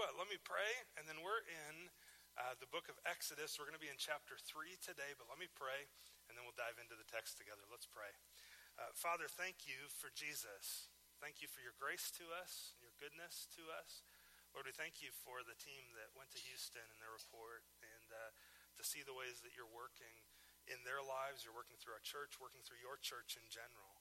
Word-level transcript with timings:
what, 0.00 0.16
let 0.16 0.32
me 0.32 0.40
pray, 0.40 0.72
and 0.96 1.04
then 1.04 1.20
we're 1.20 1.44
in 1.44 1.92
uh, 2.40 2.56
the 2.56 2.64
book 2.72 2.88
of 2.88 2.96
Exodus. 3.04 3.60
We're 3.60 3.68
going 3.68 3.76
to 3.76 3.84
be 3.84 3.92
in 3.92 4.00
chapter 4.00 4.32
3 4.32 4.80
today, 4.80 5.12
but 5.20 5.28
let 5.28 5.36
me 5.36 5.44
pray, 5.52 5.84
and 6.24 6.32
then 6.32 6.48
we'll 6.48 6.56
dive 6.56 6.80
into 6.80 6.96
the 6.96 7.04
text 7.04 7.36
together. 7.36 7.68
Let's 7.68 7.84
pray. 7.84 8.08
Uh, 8.80 8.96
Father, 8.96 9.28
thank 9.28 9.68
you 9.68 9.92
for 9.92 10.08
Jesus. 10.16 10.88
Thank 11.20 11.44
you 11.44 11.52
for 11.52 11.60
your 11.60 11.76
grace 11.76 12.08
to 12.16 12.32
us, 12.32 12.72
your 12.80 12.96
goodness 12.96 13.44
to 13.60 13.68
us. 13.68 14.00
Lord, 14.56 14.64
we 14.64 14.72
thank 14.72 15.04
you 15.04 15.12
for 15.12 15.44
the 15.44 15.52
team 15.60 15.92
that 16.00 16.16
went 16.16 16.32
to 16.32 16.40
Houston 16.48 16.80
and 16.80 16.96
their 16.96 17.12
report, 17.12 17.68
and 17.84 18.08
uh, 18.08 18.32
to 18.80 18.82
see 18.88 19.04
the 19.04 19.12
ways 19.12 19.44
that 19.44 19.52
you're 19.52 19.68
working 19.68 20.16
in 20.64 20.80
their 20.88 21.04
lives. 21.04 21.44
You're 21.44 21.52
working 21.52 21.76
through 21.76 22.00
our 22.00 22.00
church, 22.00 22.40
working 22.40 22.64
through 22.64 22.80
your 22.80 22.96
church 23.04 23.36
in 23.36 23.44
general. 23.52 24.00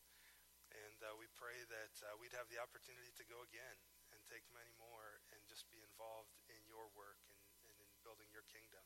And 0.71 1.03
uh, 1.03 1.19
we 1.19 1.27
pray 1.35 1.59
that 1.67 1.93
uh, 2.07 2.15
we'd 2.23 2.31
have 2.39 2.47
the 2.47 2.63
opportunity 2.63 3.11
to 3.19 3.27
go 3.27 3.43
again 3.43 3.77
and 4.15 4.23
take 4.31 4.47
many 4.55 4.71
more 4.79 5.18
be 5.67 5.83
involved 5.83 6.31
in 6.47 6.59
your 6.63 6.87
work 6.95 7.19
and, 7.27 7.41
and 7.67 7.75
in 7.83 7.89
building 8.05 8.31
your 8.31 8.47
kingdom. 8.47 8.83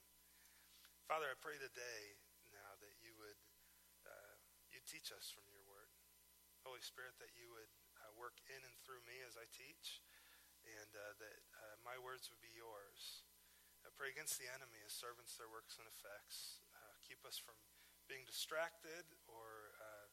Father, 1.06 1.30
I 1.30 1.38
pray 1.38 1.62
today 1.62 2.18
now 2.50 2.74
that 2.82 2.96
you 3.04 3.14
would 3.20 3.38
uh, 4.08 4.34
you 4.74 4.82
teach 4.90 5.14
us 5.14 5.30
from 5.30 5.46
your 5.54 5.62
word. 5.70 5.94
Holy 6.66 6.82
Spirit, 6.82 7.20
that 7.20 7.36
you 7.36 7.52
would 7.52 7.70
uh, 8.00 8.12
work 8.16 8.40
in 8.48 8.62
and 8.64 8.76
through 8.82 9.04
me 9.04 9.20
as 9.28 9.36
I 9.36 9.44
teach, 9.52 10.00
and 10.64 10.92
uh, 10.96 11.14
that 11.20 11.40
uh, 11.60 11.76
my 11.84 12.00
words 12.00 12.32
would 12.32 12.40
be 12.40 12.56
yours. 12.56 13.28
I 13.84 13.92
pray 13.92 14.16
against 14.16 14.40
the 14.40 14.48
enemy, 14.48 14.80
his 14.80 14.96
servants, 14.96 15.36
their 15.36 15.52
works 15.52 15.76
and 15.76 15.86
effects. 15.92 16.64
Uh, 16.72 16.96
keep 17.04 17.20
us 17.28 17.36
from 17.36 17.60
being 18.08 18.24
distracted 18.24 19.04
or 19.28 19.76
uh, 19.76 20.08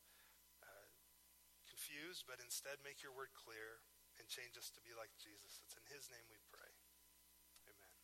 confused, 1.80 2.29
but 2.29 2.37
instead 2.45 2.77
make 2.85 3.01
your 3.01 3.16
word 3.16 3.33
clear 3.33 3.80
change 4.30 4.55
us 4.55 4.70
to 4.70 4.80
be 4.87 4.95
like 4.95 5.11
Jesus. 5.19 5.59
It's 5.66 5.75
in 5.75 5.83
his 5.91 6.07
name 6.07 6.23
we 6.30 6.38
pray. 6.55 6.71
Amen. 7.66 7.95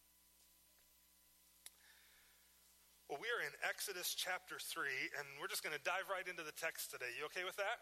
Well, 3.06 3.22
we 3.22 3.30
are 3.30 3.46
in 3.46 3.54
Exodus 3.62 4.10
chapter 4.10 4.58
3, 4.58 4.90
and 5.22 5.26
we're 5.38 5.46
just 5.46 5.62
going 5.62 5.78
to 5.78 5.86
dive 5.86 6.10
right 6.10 6.26
into 6.26 6.42
the 6.42 6.56
text 6.58 6.90
today. 6.90 7.14
You 7.14 7.30
okay 7.30 7.46
with 7.46 7.54
that? 7.62 7.78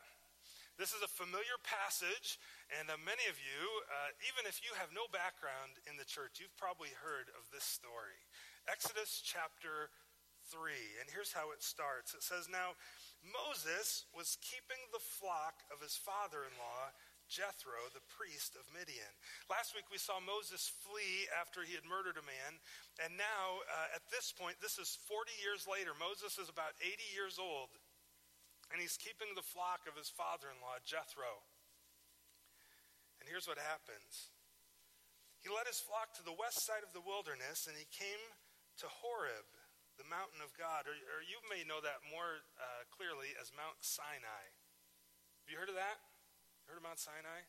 This 0.77 0.92
is 0.92 1.00
a 1.00 1.08
familiar 1.08 1.56
passage, 1.64 2.36
and 2.69 2.92
uh, 2.92 3.00
many 3.00 3.24
of 3.32 3.41
you, 3.41 3.62
uh, 3.88 4.12
even 4.28 4.44
if 4.44 4.60
you 4.60 4.76
have 4.76 4.92
no 4.92 5.08
background 5.08 5.80
in 5.88 5.97
the 5.97 6.04
church, 6.04 6.36
you've 6.36 6.52
probably 6.60 6.92
heard 7.00 7.32
of 7.41 7.48
this 7.48 7.64
story. 7.64 8.20
Exodus 8.69 9.24
chapter 9.24 9.88
3, 10.52 11.00
and 11.00 11.08
here's 11.08 11.32
how 11.32 11.48
it 11.56 11.64
starts. 11.64 12.12
It 12.12 12.20
says, 12.20 12.52
Now 12.52 12.76
Moses 13.24 14.04
was 14.12 14.36
keeping 14.44 14.82
the 14.92 15.00
flock 15.00 15.64
of 15.72 15.80
his 15.80 15.97
father 15.97 16.44
in 16.44 16.52
law, 16.60 16.92
Jethro, 17.34 17.82
the 17.90 18.06
priest 18.14 18.54
of 18.54 18.62
Midian. 18.70 19.10
Last 19.50 19.74
week 19.74 19.90
we 19.90 19.98
saw 19.98 20.22
Moses 20.22 20.70
flee 20.86 21.27
after 21.34 21.66
he 21.66 21.74
had 21.74 21.82
murdered 21.82 22.14
a 22.14 22.22
man. 22.22 22.62
And 23.02 23.18
now, 23.18 23.58
uh, 23.66 23.98
at 23.98 24.06
this 24.14 24.30
point, 24.30 24.62
this 24.62 24.78
is 24.78 25.02
40 25.10 25.34
years 25.42 25.66
later. 25.66 25.98
Moses 25.98 26.38
is 26.38 26.46
about 26.46 26.78
80 26.78 26.94
years 27.10 27.42
old. 27.42 27.74
And 28.70 28.78
he's 28.78 28.94
keeping 28.94 29.34
the 29.34 29.42
flock 29.42 29.91
of 29.91 29.98
his 29.98 30.06
father 30.06 30.46
in 30.46 30.62
law, 30.62 30.78
Jethro. 30.86 31.42
And 33.18 33.26
here's 33.26 33.50
what 33.50 33.58
happens 33.58 34.30
he 35.42 35.52
led 35.52 35.69
his 35.69 35.82
flock 35.82 36.14
to 36.16 36.24
the 36.24 36.32
west 36.32 36.64
side 36.64 36.86
of 36.86 36.96
the 36.96 37.04
wilderness, 37.04 37.69
and 37.69 37.76
he 37.76 37.84
came 37.92 38.22
to 38.80 38.88
Horeb, 38.88 39.44
the 40.00 40.08
mountain 40.08 40.41
of 40.41 40.54
God. 40.56 40.88
Or, 40.88 40.96
or 40.96 41.20
you 41.20 41.36
may 41.52 41.69
know 41.69 41.84
that 41.84 42.00
more 42.08 42.46
uh, 42.56 42.88
clearly 42.88 43.36
as 43.36 43.52
Mount 43.52 43.76
Sinai. 43.84 44.44
Have 45.44 45.52
you 45.52 45.60
heard 45.60 45.69
of 45.69 45.76
that? 45.76 46.00
Heard 46.64 46.80
of 46.80 46.86
Mount 46.88 47.00
Sinai? 47.00 47.44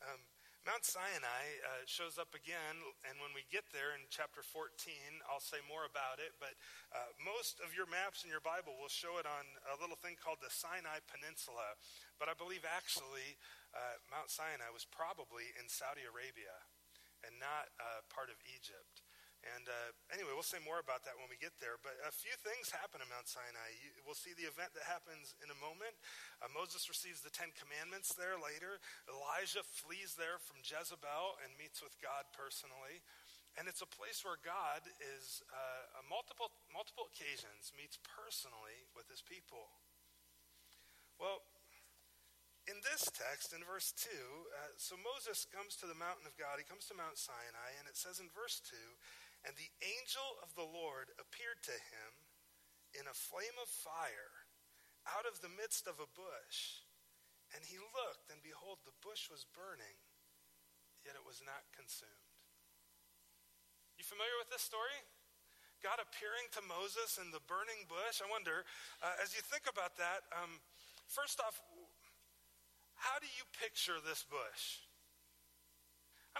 Um, 0.00 0.20
Mount 0.64 0.84
Sinai 0.84 1.44
uh, 1.64 1.84
shows 1.84 2.20
up 2.20 2.32
again, 2.32 2.80
and 3.04 3.16
when 3.20 3.32
we 3.36 3.44
get 3.48 3.68
there 3.72 3.96
in 3.96 4.08
chapter 4.12 4.40
14, 4.44 4.68
I'll 5.28 5.44
say 5.44 5.60
more 5.64 5.88
about 5.88 6.20
it. 6.20 6.36
But 6.40 6.56
uh, 6.92 7.12
most 7.20 7.60
of 7.60 7.72
your 7.76 7.88
maps 7.88 8.24
in 8.24 8.32
your 8.32 8.44
Bible 8.44 8.76
will 8.80 8.92
show 8.92 9.20
it 9.20 9.28
on 9.28 9.44
a 9.72 9.76
little 9.80 9.96
thing 9.96 10.20
called 10.20 10.40
the 10.40 10.52
Sinai 10.52 11.04
Peninsula. 11.08 11.76
But 12.16 12.32
I 12.32 12.36
believe 12.36 12.64
actually 12.64 13.40
uh, 13.76 14.00
Mount 14.08 14.32
Sinai 14.32 14.72
was 14.72 14.88
probably 14.88 15.52
in 15.56 15.68
Saudi 15.68 16.04
Arabia 16.04 16.56
and 17.24 17.36
not 17.36 17.72
uh, 17.76 18.04
part 18.08 18.32
of 18.32 18.40
Egypt. 18.48 19.04
And 19.40 19.64
uh, 19.72 19.90
anyway, 20.12 20.36
we'll 20.36 20.44
say 20.44 20.60
more 20.60 20.84
about 20.84 21.00
that 21.08 21.16
when 21.16 21.32
we 21.32 21.40
get 21.40 21.56
there. 21.64 21.80
But 21.80 21.96
a 22.04 22.12
few 22.12 22.32
things 22.44 22.68
happen 22.68 23.00
in 23.00 23.08
Mount 23.08 23.24
Sinai. 23.24 23.72
You, 23.80 23.88
we'll 24.04 24.18
see 24.18 24.36
the 24.36 24.44
event 24.44 24.76
that 24.76 24.84
happens 24.84 25.32
in 25.40 25.48
a 25.48 25.56
moment. 25.56 25.96
Uh, 26.44 26.52
Moses 26.52 26.92
receives 26.92 27.24
the 27.24 27.32
Ten 27.32 27.48
Commandments 27.56 28.12
there 28.12 28.36
later. 28.36 28.76
Elijah 29.08 29.64
flees 29.64 30.12
there 30.12 30.36
from 30.44 30.60
Jezebel 30.60 31.40
and 31.40 31.56
meets 31.56 31.80
with 31.80 31.96
God 32.04 32.28
personally. 32.36 33.00
And 33.56 33.66
it's 33.66 33.82
a 33.82 33.88
place 33.88 34.22
where 34.22 34.38
God 34.44 34.84
is, 35.00 35.42
uh, 35.50 36.04
multiple, 36.06 36.52
multiple 36.70 37.08
occasions, 37.10 37.72
meets 37.74 37.98
personally 38.04 38.86
with 38.94 39.10
his 39.10 39.24
people. 39.24 39.72
Well, 41.18 41.42
in 42.70 42.78
this 42.86 43.08
text, 43.10 43.50
in 43.50 43.66
verse 43.66 43.90
2, 43.98 44.06
uh, 44.06 44.76
so 44.78 44.94
Moses 45.00 45.48
comes 45.50 45.74
to 45.82 45.90
the 45.90 45.98
mountain 45.98 46.28
of 46.28 46.38
God. 46.38 46.60
He 46.60 46.66
comes 46.68 46.86
to 46.86 46.94
Mount 46.94 47.18
Sinai, 47.18 47.74
and 47.80 47.90
it 47.90 47.98
says 47.98 48.22
in 48.22 48.30
verse 48.30 48.62
2 48.62 48.76
and 49.46 49.56
the 49.56 49.72
angel 49.80 50.36
of 50.44 50.52
the 50.52 50.66
Lord 50.66 51.12
appeared 51.16 51.64
to 51.64 51.76
him 51.76 52.10
in 52.92 53.08
a 53.08 53.16
flame 53.16 53.56
of 53.56 53.70
fire 53.70 54.46
out 55.08 55.24
of 55.24 55.40
the 55.40 55.52
midst 55.56 55.88
of 55.88 55.96
a 55.96 56.10
bush. 56.12 56.84
And 57.56 57.64
he 57.66 57.80
looked, 57.80 58.30
and 58.30 58.38
behold, 58.44 58.84
the 58.86 58.94
bush 59.02 59.26
was 59.26 59.48
burning, 59.56 59.98
yet 61.02 61.18
it 61.18 61.24
was 61.26 61.42
not 61.42 61.66
consumed. 61.74 62.30
You 63.98 64.04
familiar 64.06 64.36
with 64.38 64.52
this 64.52 64.62
story? 64.62 64.96
God 65.80 65.96
appearing 65.96 66.46
to 66.52 66.62
Moses 66.68 67.16
in 67.16 67.32
the 67.32 67.42
burning 67.48 67.88
bush. 67.88 68.20
I 68.20 68.28
wonder, 68.28 68.68
uh, 69.00 69.16
as 69.24 69.32
you 69.32 69.40
think 69.40 69.64
about 69.64 69.96
that, 69.96 70.28
um, 70.36 70.60
first 71.08 71.40
off, 71.40 71.56
how 73.00 73.16
do 73.16 73.28
you 73.40 73.44
picture 73.56 73.96
this 74.04 74.28
bush? 74.28 74.84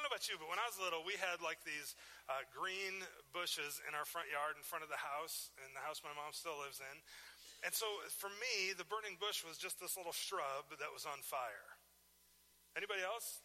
I 0.00 0.08
don't 0.08 0.08
know 0.08 0.16
about 0.16 0.32
you, 0.32 0.40
but 0.40 0.48
when 0.48 0.56
I 0.56 0.64
was 0.64 0.80
little, 0.80 1.04
we 1.04 1.20
had 1.20 1.44
like 1.44 1.60
these 1.60 1.92
uh, 2.24 2.40
green 2.56 3.04
bushes 3.36 3.84
in 3.84 3.92
our 3.92 4.08
front 4.08 4.32
yard 4.32 4.56
in 4.56 4.64
front 4.64 4.80
of 4.80 4.88
the 4.88 4.96
house, 4.96 5.52
in 5.60 5.76
the 5.76 5.84
house 5.84 6.00
my 6.00 6.16
mom 6.16 6.32
still 6.32 6.56
lives 6.56 6.80
in. 6.80 6.96
And 7.68 7.76
so 7.76 7.84
for 8.16 8.32
me, 8.40 8.72
the 8.72 8.88
burning 8.88 9.20
bush 9.20 9.44
was 9.44 9.60
just 9.60 9.76
this 9.76 10.00
little 10.00 10.16
shrub 10.16 10.72
that 10.80 10.88
was 10.88 11.04
on 11.04 11.20
fire. 11.20 11.76
Anybody 12.72 13.04
else? 13.04 13.44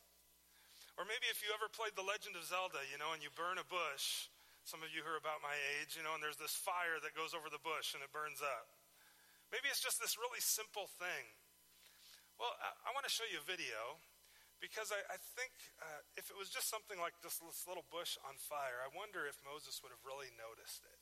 Or 0.96 1.04
maybe 1.04 1.28
if 1.28 1.44
you 1.44 1.52
ever 1.52 1.68
played 1.68 1.92
The 2.00 2.08
Legend 2.08 2.40
of 2.40 2.48
Zelda, 2.48 2.88
you 2.88 2.96
know, 2.96 3.12
and 3.12 3.20
you 3.20 3.28
burn 3.36 3.60
a 3.60 3.68
bush, 3.68 4.32
some 4.64 4.80
of 4.80 4.96
you 4.96 5.04
who 5.04 5.12
are 5.12 5.20
about 5.20 5.44
my 5.44 5.60
age, 5.76 6.00
you 6.00 6.08
know, 6.08 6.16
and 6.16 6.24
there's 6.24 6.40
this 6.40 6.56
fire 6.56 7.04
that 7.04 7.20
goes 7.20 7.36
over 7.36 7.52
the 7.52 7.60
bush 7.60 7.92
and 7.92 8.00
it 8.00 8.16
burns 8.16 8.40
up. 8.40 8.72
Maybe 9.52 9.68
it's 9.68 9.84
just 9.84 10.00
this 10.00 10.16
really 10.16 10.40
simple 10.40 10.88
thing. 11.04 11.36
Well, 12.40 12.56
I, 12.64 12.72
I 12.88 12.96
want 12.96 13.04
to 13.04 13.12
show 13.12 13.28
you 13.28 13.44
a 13.44 13.44
video 13.44 14.00
because 14.64 14.92
I, 14.92 15.02
I 15.12 15.18
think 15.36 15.52
uh, 15.80 16.02
if 16.16 16.32
it 16.32 16.38
was 16.38 16.50
just 16.50 16.72
something 16.72 16.98
like 16.98 17.16
this, 17.20 17.40
this 17.40 17.68
little 17.68 17.86
bush 17.92 18.16
on 18.24 18.40
fire, 18.40 18.80
I 18.82 18.90
wonder 18.92 19.28
if 19.28 19.38
Moses 19.44 19.80
would 19.84 19.92
have 19.92 20.04
really 20.08 20.32
noticed 20.36 20.84
it. 20.88 21.00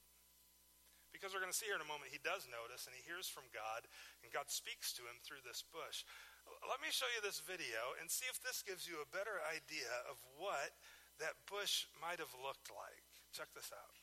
Because 1.13 1.31
we're 1.31 1.45
going 1.45 1.53
to 1.53 1.57
see 1.57 1.69
here 1.69 1.77
in 1.77 1.85
a 1.85 1.87
moment, 1.87 2.09
he 2.09 2.19
does 2.19 2.49
notice 2.49 2.89
and 2.89 2.97
he 2.97 3.05
hears 3.05 3.29
from 3.29 3.45
God, 3.53 3.85
and 4.25 4.33
God 4.33 4.49
speaks 4.49 4.91
to 4.97 5.05
him 5.05 5.21
through 5.21 5.45
this 5.45 5.61
bush. 5.61 6.03
Let 6.65 6.81
me 6.81 6.89
show 6.89 7.07
you 7.13 7.21
this 7.21 7.39
video 7.39 7.93
and 8.01 8.09
see 8.09 8.25
if 8.27 8.41
this 8.41 8.65
gives 8.65 8.89
you 8.89 8.99
a 8.99 9.13
better 9.13 9.39
idea 9.45 9.93
of 10.09 10.17
what 10.35 10.73
that 11.21 11.37
bush 11.45 11.85
might 12.01 12.17
have 12.17 12.33
looked 12.41 12.73
like. 12.73 13.05
Check 13.31 13.53
this 13.53 13.69
out. 13.69 14.02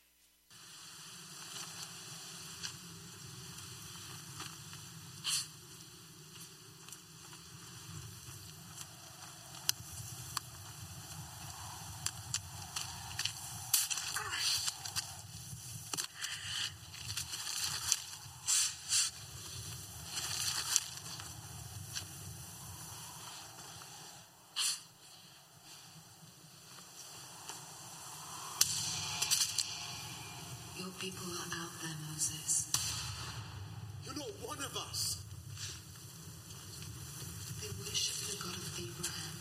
People 31.01 31.33
are 31.33 31.49
out 31.57 31.73
there, 31.81 31.97
Moses. 32.13 32.69
You're 34.05 34.17
not 34.17 34.29
one 34.45 34.59
of 34.59 34.77
us. 34.77 35.17
They 37.57 37.73
worship 37.81 38.21
the 38.29 38.37
God 38.37 38.61
of 38.61 38.69
Abraham. 38.77 39.37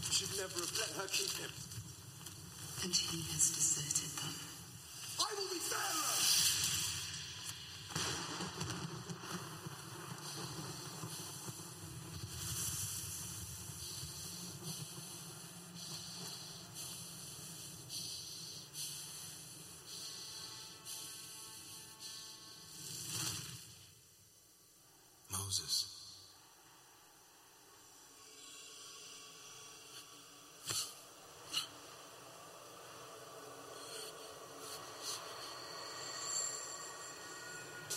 You 0.00 0.12
should 0.16 0.32
never 0.40 0.56
have 0.64 0.72
let 0.80 0.96
her 0.96 1.08
keep 1.12 1.36
him. 1.36 1.52
And 2.84 2.96
he 2.96 3.20
has 3.36 3.52
deserted 3.52 4.16
them. 4.16 4.32
I 5.20 5.28
will 5.36 5.50
be 5.52 5.60
Pharaoh! 5.60 6.45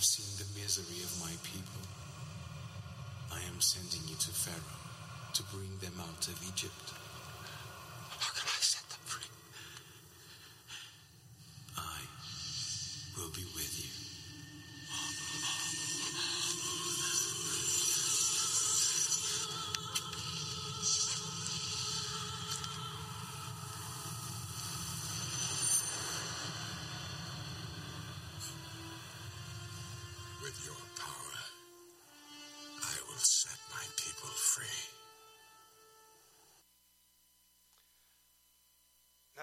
have 0.00 0.06
seen 0.06 0.32
the 0.40 0.48
misery 0.58 1.04
of 1.04 1.12
my 1.20 1.36
people. 1.44 1.84
I 3.30 3.36
am 3.52 3.60
sending 3.60 4.00
you 4.08 4.16
to 4.16 4.30
Pharaoh 4.32 4.80
to 5.34 5.42
bring 5.52 5.76
them 5.84 5.92
out 6.00 6.26
of 6.26 6.40
Egypt. 6.48 6.99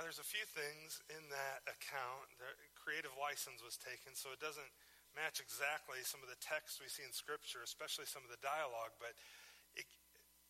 There's 0.08 0.24
a 0.24 0.36
few 0.40 0.48
things 0.56 1.04
in 1.12 1.20
that 1.28 1.68
account. 1.68 2.32
The 2.40 2.48
creative 2.80 3.12
license 3.20 3.60
was 3.60 3.76
taken, 3.76 4.16
so 4.16 4.32
it 4.32 4.40
doesn't 4.40 4.72
match 5.12 5.44
exactly 5.44 6.00
some 6.08 6.24
of 6.24 6.32
the 6.32 6.40
text 6.40 6.80
we 6.80 6.88
see 6.88 7.04
in 7.04 7.12
Scripture, 7.12 7.60
especially 7.60 8.08
some 8.08 8.24
of 8.24 8.32
the 8.32 8.40
dialogue. 8.40 8.96
But 9.04 9.20
it, 9.76 9.84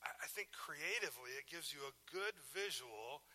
I 0.06 0.30
think 0.30 0.54
creatively, 0.54 1.34
it 1.42 1.50
gives 1.50 1.74
you 1.74 1.82
a 1.90 1.98
good 2.06 2.38
visual 2.54 3.26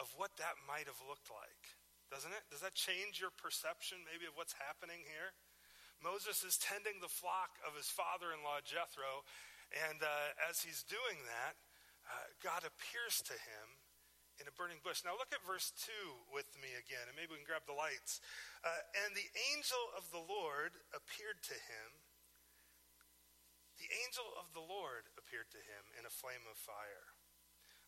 of 0.00 0.08
what 0.16 0.32
that 0.40 0.56
might 0.64 0.88
have 0.88 0.96
looked 1.04 1.28
like, 1.28 1.76
doesn't 2.08 2.32
it? 2.32 2.48
Does 2.48 2.64
that 2.64 2.72
change 2.72 3.20
your 3.20 3.36
perception, 3.36 4.00
maybe, 4.08 4.24
of 4.24 4.40
what's 4.40 4.56
happening 4.56 5.04
here? 5.04 5.36
Moses 6.00 6.40
is 6.40 6.56
tending 6.56 7.04
the 7.04 7.12
flock 7.12 7.60
of 7.68 7.76
his 7.76 7.92
father 7.92 8.32
in 8.32 8.40
law, 8.40 8.64
Jethro, 8.64 9.28
and 9.76 10.00
uh, 10.00 10.32
as 10.48 10.64
he's 10.64 10.88
doing 10.88 11.20
that, 11.28 11.60
uh, 12.08 12.32
God 12.40 12.64
appears 12.64 13.20
to 13.28 13.36
him 13.36 13.79
in 14.40 14.48
a 14.48 14.54
burning 14.56 14.80
bush. 14.80 15.04
Now 15.04 15.14
look 15.20 15.30
at 15.36 15.44
verse 15.44 15.68
2 15.84 15.92
with 16.32 16.48
me 16.56 16.72
again, 16.80 17.04
and 17.04 17.14
maybe 17.14 17.36
we 17.36 17.44
can 17.44 17.46
grab 17.46 17.68
the 17.68 17.76
lights. 17.76 18.24
Uh, 18.64 18.80
and 19.04 19.12
the 19.12 19.28
angel 19.52 19.92
of 19.92 20.08
the 20.08 20.24
Lord 20.24 20.80
appeared 20.96 21.44
to 21.52 21.56
him. 21.56 21.88
The 23.76 23.92
angel 24.00 24.24
of 24.40 24.48
the 24.56 24.64
Lord 24.64 25.12
appeared 25.20 25.52
to 25.52 25.60
him 25.60 25.84
in 26.00 26.08
a 26.08 26.12
flame 26.12 26.44
of 26.48 26.56
fire. 26.56 27.12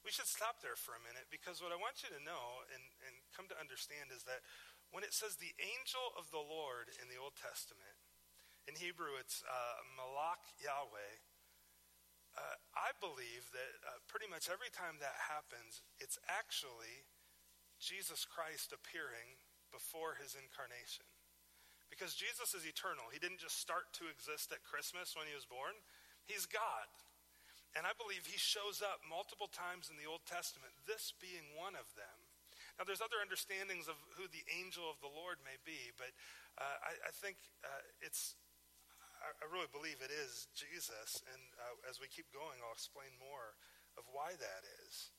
We 0.04 0.12
should 0.12 0.28
stop 0.28 0.60
there 0.60 0.76
for 0.76 0.92
a 0.92 1.02
minute 1.04 1.32
because 1.32 1.64
what 1.64 1.72
I 1.72 1.78
want 1.80 2.04
you 2.04 2.10
to 2.12 2.20
know 2.20 2.64
and, 2.74 2.84
and 3.08 3.14
come 3.32 3.48
to 3.48 3.56
understand 3.56 4.12
is 4.12 4.26
that 4.28 4.44
when 4.90 5.06
it 5.06 5.16
says 5.16 5.38
the 5.38 5.56
angel 5.62 6.12
of 6.20 6.28
the 6.28 6.42
Lord 6.42 6.92
in 7.00 7.08
the 7.08 7.20
Old 7.20 7.38
Testament, 7.38 7.96
in 8.66 8.74
Hebrew 8.76 9.14
it's 9.16 9.46
uh, 9.46 9.78
Malach 9.94 10.42
Yahweh. 10.58 11.16
Uh, 12.32 12.56
I 12.72 12.96
believe 12.96 13.44
that 13.52 13.72
uh, 13.84 14.00
pretty 14.08 14.24
much 14.26 14.48
every 14.48 14.72
time 14.72 14.96
that 15.04 15.16
happens, 15.28 15.84
it's 16.00 16.16
actually 16.32 17.04
Jesus 17.76 18.24
Christ 18.24 18.72
appearing 18.72 19.36
before 19.68 20.16
his 20.16 20.32
incarnation. 20.32 21.04
Because 21.92 22.16
Jesus 22.16 22.56
is 22.56 22.64
eternal. 22.64 23.12
He 23.12 23.20
didn't 23.20 23.44
just 23.44 23.60
start 23.60 23.92
to 24.00 24.08
exist 24.08 24.48
at 24.48 24.64
Christmas 24.64 25.12
when 25.12 25.28
he 25.28 25.36
was 25.36 25.44
born, 25.44 25.76
he's 26.24 26.48
God. 26.48 26.88
And 27.76 27.88
I 27.88 27.92
believe 27.96 28.24
he 28.28 28.40
shows 28.40 28.84
up 28.84 29.00
multiple 29.04 29.48
times 29.48 29.88
in 29.88 29.96
the 29.96 30.08
Old 30.08 30.24
Testament, 30.28 30.72
this 30.84 31.12
being 31.20 31.52
one 31.56 31.76
of 31.76 31.88
them. 31.96 32.16
Now, 32.76 32.88
there's 32.88 33.04
other 33.04 33.20
understandings 33.20 33.88
of 33.88 33.96
who 34.16 34.28
the 34.28 34.44
angel 34.48 34.88
of 34.88 35.00
the 35.04 35.12
Lord 35.12 35.40
may 35.44 35.60
be, 35.64 35.92
but 36.00 36.12
uh, 36.56 36.76
I, 36.80 36.92
I, 37.08 37.12
think 37.12 37.36
uh, 37.64 37.84
it's, 38.00 38.36
I, 39.22 39.46
really 39.50 39.70
believe 39.70 40.02
it 40.02 40.10
is 40.10 40.50
Jesus. 40.56 41.22
And 41.30 41.42
uh, 41.58 41.90
as 41.90 42.02
we 42.02 42.10
keep 42.10 42.26
going, 42.34 42.58
I'll 42.58 42.74
explain 42.74 43.14
more 43.22 43.54
of 43.94 44.02
why 44.10 44.34
that 44.34 44.62
is. 44.82 45.14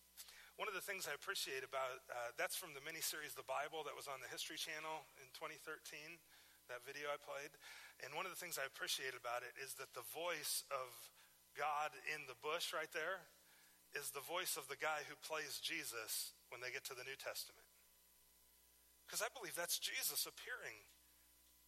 One 0.59 0.69
of 0.69 0.75
the 0.77 0.83
things 0.83 1.09
I 1.09 1.17
appreciate 1.17 1.65
about 1.65 2.03
uh, 2.11 2.35
that's 2.37 2.53
from 2.53 2.77
the 2.77 2.83
miniseries 2.83 3.33
The 3.33 3.47
Bible 3.47 3.81
that 3.89 3.97
was 3.97 4.05
on 4.05 4.21
the 4.21 4.29
History 4.29 4.59
Channel 4.59 5.07
in 5.17 5.31
2013, 5.33 6.19
that 6.69 6.85
video 6.85 7.09
I 7.09 7.17
played. 7.17 7.55
And 8.05 8.13
one 8.13 8.29
of 8.29 8.33
the 8.33 8.37
things 8.37 8.61
I 8.61 8.69
appreciate 8.69 9.17
about 9.17 9.41
it 9.41 9.57
is 9.57 9.73
that 9.81 9.95
the 9.97 10.05
voice 10.13 10.61
of 10.69 10.93
God 11.57 11.95
in 12.13 12.29
the 12.29 12.37
bush 12.37 12.69
right 12.69 12.91
there 12.93 13.25
is 13.97 14.13
the 14.13 14.25
voice 14.25 14.57
of 14.57 14.69
the 14.69 14.77
guy 14.77 15.05
who 15.09 15.17
plays 15.25 15.61
Jesus 15.61 16.37
when 16.53 16.61
they 16.61 16.73
get 16.73 16.85
to 16.89 16.97
the 16.97 17.05
New 17.05 17.17
Testament. 17.17 17.65
Because 19.05 19.25
I 19.25 19.29
believe 19.33 19.57
that's 19.57 19.81
Jesus 19.81 20.25
appearing 20.25 20.85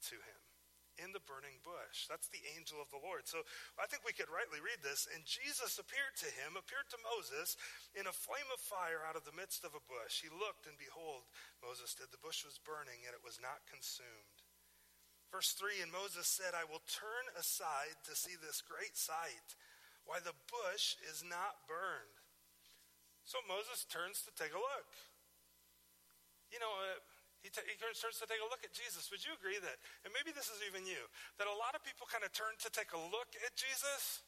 to 0.09 0.17
him 0.17 0.44
in 1.01 1.11
the 1.11 1.23
burning 1.23 1.59
bush. 1.61 2.07
That's 2.07 2.31
the 2.31 2.43
angel 2.55 2.79
of 2.79 2.89
the 2.89 3.01
Lord. 3.01 3.27
So 3.27 3.43
I 3.79 3.87
think 3.87 4.03
we 4.03 4.15
could 4.15 4.31
rightly 4.31 4.59
read 4.63 4.79
this. 4.81 5.07
And 5.11 5.23
Jesus 5.27 5.77
appeared 5.77 6.15
to 6.23 6.29
him, 6.29 6.55
appeared 6.55 6.87
to 6.91 7.05
Moses 7.05 7.59
in 7.93 8.07
a 8.07 8.15
flame 8.15 8.47
of 8.51 8.61
fire 8.61 9.03
out 9.03 9.19
of 9.19 9.27
the 9.27 9.35
midst 9.35 9.63
of 9.63 9.75
a 9.75 9.87
bush. 9.87 10.23
He 10.23 10.31
looked, 10.31 10.69
and 10.69 10.79
behold, 10.79 11.27
Moses 11.59 11.93
did. 11.93 12.09
The 12.09 12.21
bush 12.21 12.47
was 12.47 12.61
burning, 12.61 13.03
yet 13.03 13.17
it 13.17 13.25
was 13.25 13.41
not 13.41 13.67
consumed. 13.67 14.39
Verse 15.33 15.51
3 15.57 15.83
And 15.83 15.91
Moses 15.91 16.31
said, 16.31 16.55
I 16.55 16.67
will 16.67 16.83
turn 16.87 17.25
aside 17.35 17.99
to 18.07 18.15
see 18.15 18.39
this 18.39 18.63
great 18.63 18.95
sight, 18.95 19.57
why 20.07 20.23
the 20.23 20.37
bush 20.47 20.95
is 21.05 21.25
not 21.25 21.65
burned. 21.67 22.23
So 23.25 23.41
Moses 23.49 23.89
turns 23.89 24.21
to 24.23 24.31
take 24.37 24.53
a 24.53 24.61
look. 24.61 24.89
He, 27.63 27.79
starts 27.95 28.19
to 28.19 28.27
take 28.27 28.43
a 28.43 28.49
look 28.51 28.67
at 28.67 28.75
Jesus. 28.75 29.07
Would 29.07 29.23
you 29.23 29.31
agree 29.35 29.55
that, 29.63 29.79
and 30.03 30.11
maybe 30.11 30.35
this 30.35 30.51
is 30.51 30.59
even 30.67 30.83
you, 30.83 30.99
that 31.39 31.47
a 31.47 31.55
lot 31.55 31.71
of 31.77 31.81
people 31.87 32.03
kind 32.09 32.27
of 32.27 32.35
turn 32.35 32.59
to 32.59 32.69
take 32.71 32.91
a 32.91 33.01
look 33.11 33.31
at 33.39 33.55
Jesus? 33.55 34.25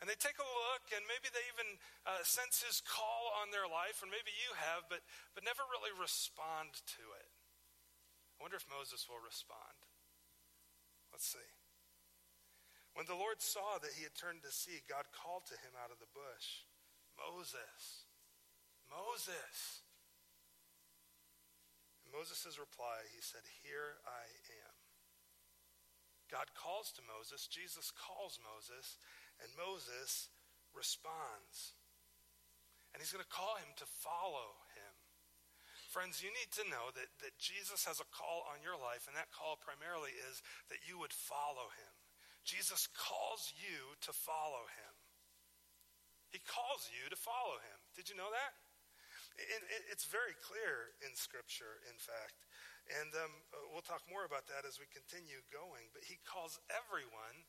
And 0.00 0.08
they 0.08 0.16
take 0.16 0.40
a 0.40 0.48
look, 0.48 0.84
and 0.96 1.04
maybe 1.04 1.28
they 1.28 1.44
even 1.52 1.76
uh, 2.08 2.24
sense 2.24 2.64
his 2.64 2.80
call 2.80 3.36
on 3.36 3.52
their 3.52 3.68
life, 3.68 4.00
or 4.00 4.08
maybe 4.08 4.32
you 4.32 4.56
have, 4.56 4.88
but, 4.88 5.04
but 5.36 5.44
never 5.44 5.60
really 5.68 5.92
respond 5.92 6.72
to 6.96 7.04
it. 7.20 7.28
I 8.40 8.40
wonder 8.40 8.56
if 8.56 8.64
Moses 8.72 9.04
will 9.04 9.20
respond. 9.20 9.76
Let's 11.12 11.28
see. 11.28 11.50
When 12.96 13.04
the 13.04 13.18
Lord 13.18 13.44
saw 13.44 13.76
that 13.76 13.92
he 13.92 14.02
had 14.08 14.16
turned 14.16 14.40
to 14.48 14.48
see, 14.48 14.80
God 14.88 15.04
called 15.12 15.44
to 15.52 15.56
him 15.60 15.76
out 15.76 15.92
of 15.92 16.00
the 16.00 16.10
bush 16.16 16.64
Moses, 17.20 18.08
Moses. 18.88 19.84
Moses' 22.10 22.58
reply, 22.58 23.06
he 23.14 23.22
said, 23.22 23.42
Here 23.62 23.98
I 24.06 24.26
am. 24.66 24.74
God 26.30 26.46
calls 26.54 26.94
to 26.94 27.02
Moses, 27.10 27.50
Jesus 27.50 27.90
calls 27.90 28.38
Moses, 28.38 29.02
and 29.42 29.50
Moses 29.58 30.30
responds. 30.70 31.74
And 32.94 33.02
he's 33.02 33.10
going 33.10 33.26
to 33.26 33.34
call 33.34 33.58
him 33.58 33.70
to 33.78 33.86
follow 34.02 34.58
him. 34.78 34.94
Friends, 35.90 36.22
you 36.22 36.30
need 36.30 36.54
to 36.54 36.70
know 36.70 36.94
that, 36.94 37.10
that 37.18 37.34
Jesus 37.42 37.82
has 37.82 37.98
a 37.98 38.12
call 38.14 38.46
on 38.46 38.62
your 38.62 38.78
life, 38.78 39.10
and 39.10 39.18
that 39.18 39.34
call 39.34 39.58
primarily 39.58 40.14
is 40.14 40.38
that 40.70 40.86
you 40.86 40.94
would 41.02 41.10
follow 41.10 41.66
him. 41.74 41.94
Jesus 42.46 42.86
calls 42.94 43.50
you 43.58 43.98
to 44.06 44.14
follow 44.14 44.70
him. 44.70 44.94
He 46.30 46.38
calls 46.46 46.86
you 46.94 47.10
to 47.10 47.18
follow 47.18 47.58
him. 47.58 47.78
Did 47.98 48.06
you 48.06 48.14
know 48.14 48.30
that? 48.30 48.54
It, 49.38 49.62
it, 49.70 49.82
it's 49.92 50.06
very 50.08 50.34
clear 50.40 50.96
in 51.04 51.14
Scripture, 51.14 51.82
in 51.86 51.98
fact. 52.00 52.46
And 52.98 53.14
um, 53.14 53.34
we'll 53.70 53.86
talk 53.86 54.02
more 54.10 54.26
about 54.26 54.50
that 54.50 54.66
as 54.66 54.82
we 54.82 54.90
continue 54.90 55.44
going. 55.54 55.92
But 55.94 56.08
he 56.08 56.18
calls 56.26 56.58
everyone 56.72 57.46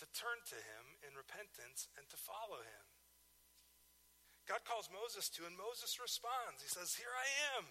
to 0.00 0.04
turn 0.16 0.40
to 0.50 0.58
him 0.58 0.84
in 1.06 1.14
repentance 1.14 1.86
and 1.94 2.08
to 2.10 2.18
follow 2.18 2.64
him. 2.64 2.84
God 4.50 4.66
calls 4.66 4.90
Moses 4.90 5.30
to, 5.38 5.46
and 5.46 5.54
Moses 5.54 6.02
responds. 6.02 6.64
He 6.64 6.70
says, 6.70 6.98
Here 6.98 7.14
I 7.14 7.28
am. 7.54 7.70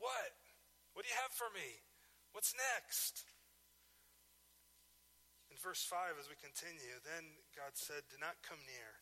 What? 0.00 0.32
What 0.96 1.04
do 1.04 1.12
you 1.12 1.20
have 1.20 1.36
for 1.36 1.52
me? 1.52 1.84
What's 2.32 2.56
next? 2.56 3.28
In 5.52 5.60
verse 5.60 5.84
5, 5.84 6.16
as 6.16 6.30
we 6.30 6.38
continue, 6.40 6.96
then 7.04 7.36
God 7.52 7.76
said, 7.76 8.08
Do 8.08 8.16
not 8.16 8.40
come 8.40 8.62
near. 8.64 8.99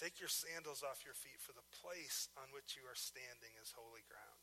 Take 0.00 0.18
your 0.18 0.32
sandals 0.32 0.80
off 0.80 1.04
your 1.04 1.14
feet, 1.14 1.38
for 1.38 1.52
the 1.52 1.66
place 1.68 2.28
on 2.34 2.50
which 2.50 2.74
you 2.74 2.84
are 2.88 2.96
standing 2.96 3.52
is 3.60 3.76
holy 3.76 4.02
ground. 4.08 4.42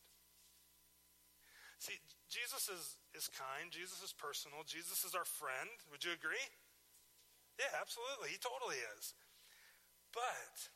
See, 1.80 1.96
Jesus 2.28 2.68
is, 2.68 3.00
is 3.16 3.32
kind. 3.32 3.72
Jesus 3.72 4.04
is 4.04 4.12
personal. 4.12 4.68
Jesus 4.68 5.08
is 5.08 5.16
our 5.16 5.26
friend. 5.26 5.72
Would 5.90 6.04
you 6.04 6.12
agree? 6.12 6.44
Yeah, 7.56 7.72
absolutely. 7.80 8.36
He 8.36 8.40
totally 8.40 8.80
is. 9.00 9.16
But 10.12 10.70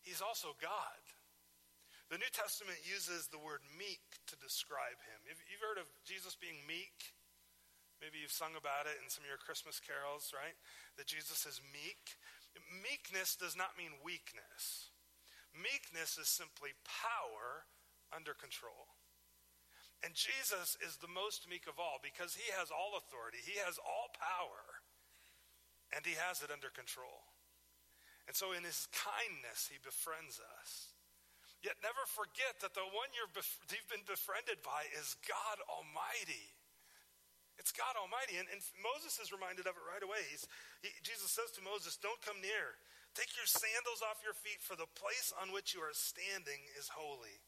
he's 0.00 0.24
also 0.24 0.56
God. 0.56 1.00
The 2.12 2.20
New 2.20 2.32
Testament 2.32 2.80
uses 2.84 3.28
the 3.28 3.40
word 3.40 3.64
meek 3.76 4.04
to 4.28 4.36
describe 4.40 5.00
him. 5.08 5.18
You've 5.24 5.64
heard 5.64 5.80
of 5.80 5.88
Jesus 6.04 6.36
being 6.36 6.60
meek? 6.68 7.16
Maybe 8.00 8.20
you've 8.20 8.34
sung 8.34 8.52
about 8.56 8.84
it 8.84 9.00
in 9.00 9.08
some 9.08 9.24
of 9.24 9.30
your 9.32 9.40
Christmas 9.40 9.80
carols, 9.80 10.28
right? 10.36 10.52
That 11.00 11.08
Jesus 11.08 11.48
is 11.48 11.64
meek. 11.72 12.20
Meekness 12.62 13.36
does 13.36 13.56
not 13.56 13.78
mean 13.78 13.98
weakness. 14.04 14.94
Meekness 15.54 16.18
is 16.18 16.28
simply 16.28 16.74
power 16.86 17.66
under 18.14 18.34
control. 18.34 18.94
And 20.02 20.12
Jesus 20.12 20.76
is 20.84 21.00
the 21.00 21.10
most 21.10 21.48
meek 21.48 21.64
of 21.64 21.80
all 21.80 21.96
because 21.98 22.36
he 22.36 22.52
has 22.52 22.68
all 22.68 23.00
authority, 23.00 23.40
he 23.40 23.56
has 23.64 23.80
all 23.80 24.12
power, 24.12 24.84
and 25.94 26.04
he 26.04 26.14
has 26.20 26.44
it 26.44 26.52
under 26.52 26.68
control. 26.68 27.24
And 28.28 28.36
so, 28.36 28.56
in 28.56 28.64
his 28.64 28.88
kindness, 28.92 29.68
he 29.68 29.76
befriends 29.80 30.40
us. 30.40 30.94
Yet, 31.60 31.80
never 31.80 32.04
forget 32.08 32.60
that 32.60 32.76
the 32.76 32.84
one 32.84 33.12
you've 33.16 33.32
been 33.32 34.04
befriended 34.04 34.60
by 34.64 34.88
is 34.96 35.16
God 35.24 35.60
Almighty. 35.68 36.53
It's 37.58 37.70
God 37.70 37.94
Almighty. 37.94 38.38
And, 38.38 38.50
and 38.50 38.60
Moses 38.82 39.18
is 39.22 39.30
reminded 39.30 39.66
of 39.70 39.78
it 39.78 39.86
right 39.86 40.02
away. 40.02 40.22
He, 40.82 40.90
Jesus 41.06 41.30
says 41.30 41.54
to 41.54 41.62
Moses, 41.62 41.98
Don't 41.98 42.20
come 42.22 42.38
near. 42.42 42.78
Take 43.14 43.30
your 43.38 43.46
sandals 43.46 44.02
off 44.02 44.26
your 44.26 44.34
feet, 44.34 44.58
for 44.58 44.74
the 44.74 44.90
place 44.98 45.30
on 45.38 45.54
which 45.54 45.70
you 45.70 45.78
are 45.78 45.94
standing 45.94 46.66
is 46.74 46.90
holy. 46.90 47.38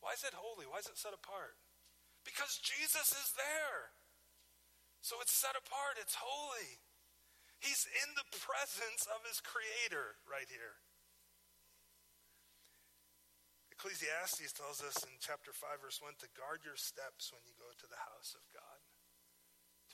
Why 0.00 0.16
is 0.16 0.24
it 0.24 0.32
holy? 0.32 0.64
Why 0.64 0.80
is 0.80 0.88
it 0.88 0.96
set 0.96 1.12
apart? 1.12 1.60
Because 2.24 2.56
Jesus 2.64 3.12
is 3.12 3.36
there. 3.36 3.92
So 5.04 5.20
it's 5.20 5.32
set 5.34 5.54
apart, 5.54 6.00
it's 6.00 6.18
holy. 6.18 6.80
He's 7.64 7.88
in 8.04 8.12
the 8.14 8.28
presence 8.38 9.08
of 9.08 9.24
his 9.24 9.40
creator 9.40 10.20
right 10.28 10.46
here. 10.46 10.78
Ecclesiastes 13.78 14.52
tells 14.52 14.82
us 14.82 15.06
in 15.06 15.14
chapter 15.22 15.54
5, 15.54 15.78
verse 15.80 16.02
1 16.02 16.18
to 16.18 16.28
guard 16.34 16.66
your 16.66 16.74
steps 16.74 17.30
when 17.30 17.46
you 17.46 17.54
go 17.56 17.70
to 17.78 17.86
the 17.86 18.02
house 18.10 18.34
of 18.34 18.42
God, 18.50 18.67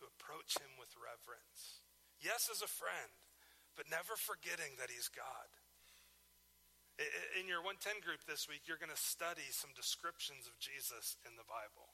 approach 0.07 0.61
him 0.61 0.77
with 0.77 0.93
reverence. 1.01 1.85
Yes, 2.21 2.49
as 2.53 2.63
a 2.63 2.71
friend, 2.71 3.13
but 3.75 3.91
never 3.91 4.15
forgetting 4.15 4.79
that 4.79 4.93
he's 4.93 5.11
God. 5.11 5.49
In 7.35 7.51
your 7.51 7.59
110 7.59 8.07
group 8.07 8.23
this 8.23 8.47
week, 8.47 8.71
you're 8.71 8.79
going 8.79 8.93
to 8.93 8.99
study 8.99 9.51
some 9.51 9.75
descriptions 9.75 10.47
of 10.47 10.55
Jesus 10.63 11.19
in 11.27 11.35
the 11.35 11.49
Bible. 11.49 11.91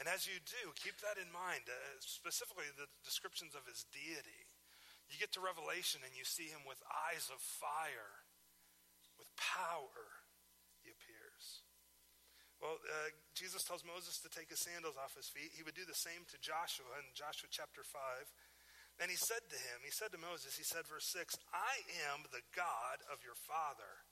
And 0.00 0.08
as 0.08 0.24
you 0.26 0.40
do, 0.42 0.72
keep 0.80 0.96
that 1.04 1.20
in 1.20 1.28
mind, 1.30 1.68
uh, 1.68 1.76
specifically 2.00 2.66
the 2.74 2.88
descriptions 3.04 3.54
of 3.54 3.68
his 3.68 3.86
deity. 3.92 4.48
You 5.06 5.20
get 5.20 5.30
to 5.36 5.44
Revelation 5.44 6.00
and 6.02 6.16
you 6.16 6.24
see 6.24 6.48
him 6.48 6.64
with 6.64 6.80
eyes 6.88 7.28
of 7.28 7.38
fire, 7.38 8.24
with 9.20 9.28
power. 9.36 10.13
Well, 12.62 12.78
uh, 12.80 13.10
Jesus 13.34 13.66
tells 13.66 13.84
Moses 13.84 14.22
to 14.22 14.30
take 14.30 14.48
his 14.48 14.62
sandals 14.62 14.96
off 14.96 15.18
his 15.18 15.28
feet. 15.28 15.52
He 15.52 15.66
would 15.66 15.76
do 15.76 15.84
the 15.84 15.96
same 15.96 16.24
to 16.30 16.38
Joshua 16.40 16.88
in 17.02 17.12
Joshua 17.12 17.50
chapter 17.50 17.82
5. 17.82 18.00
And 19.02 19.10
he 19.10 19.18
said 19.18 19.42
to 19.50 19.58
him, 19.58 19.82
he 19.82 19.90
said 19.90 20.14
to 20.14 20.22
Moses, 20.22 20.54
he 20.54 20.62
said, 20.62 20.86
verse 20.86 21.10
6, 21.10 21.34
I 21.50 21.82
am 22.06 22.30
the 22.30 22.46
God 22.54 23.02
of 23.10 23.26
your 23.26 23.34
father, 23.34 24.06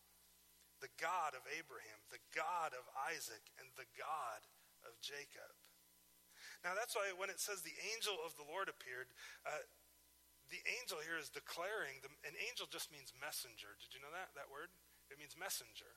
the 0.83 0.91
God 0.99 1.39
of 1.39 1.47
Abraham, 1.55 2.03
the 2.11 2.23
God 2.35 2.75
of 2.75 2.83
Isaac, 3.07 3.47
and 3.63 3.71
the 3.79 3.87
God 3.95 4.43
of 4.83 4.99
Jacob. 4.99 5.55
Now, 6.67 6.75
that's 6.75 6.99
why 6.99 7.15
when 7.15 7.31
it 7.31 7.39
says 7.39 7.63
the 7.63 7.79
angel 7.95 8.19
of 8.27 8.35
the 8.35 8.47
Lord 8.47 8.67
appeared, 8.67 9.07
uh, 9.47 9.63
the 10.51 10.63
angel 10.83 10.99
here 11.01 11.19
is 11.19 11.31
declaring, 11.31 12.03
the, 12.03 12.11
an 12.27 12.35
angel 12.51 12.67
just 12.67 12.91
means 12.91 13.15
messenger. 13.15 13.79
Did 13.79 13.95
you 13.95 14.03
know 14.03 14.11
that, 14.11 14.35
that 14.35 14.51
word? 14.51 14.75
It 15.11 15.19
means 15.19 15.39
messenger. 15.39 15.91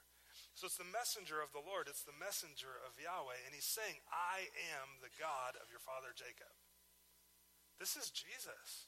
So 0.54 0.68
it's 0.68 0.80
the 0.80 0.88
messenger 0.88 1.44
of 1.44 1.51
the 1.51 1.63
Lord, 1.63 1.88
it's 1.88 2.08
the 2.08 2.15
messenger 2.15 2.80
of 2.84 3.00
Yahweh, 3.00 3.44
and 3.44 3.51
he's 3.51 3.68
saying, 3.68 4.00
I 4.12 4.48
am 4.75 5.00
the 5.04 5.13
God 5.20 5.60
of 5.60 5.72
your 5.72 5.84
father 5.84 6.15
Jacob. 6.15 6.51
This 7.80 8.00
is 8.00 8.12
Jesus. 8.12 8.88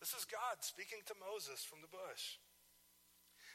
This 0.00 0.12
is 0.12 0.28
God 0.28 0.60
speaking 0.60 1.04
to 1.08 1.16
Moses 1.16 1.64
from 1.64 1.80
the 1.80 1.92
bush. 1.92 2.40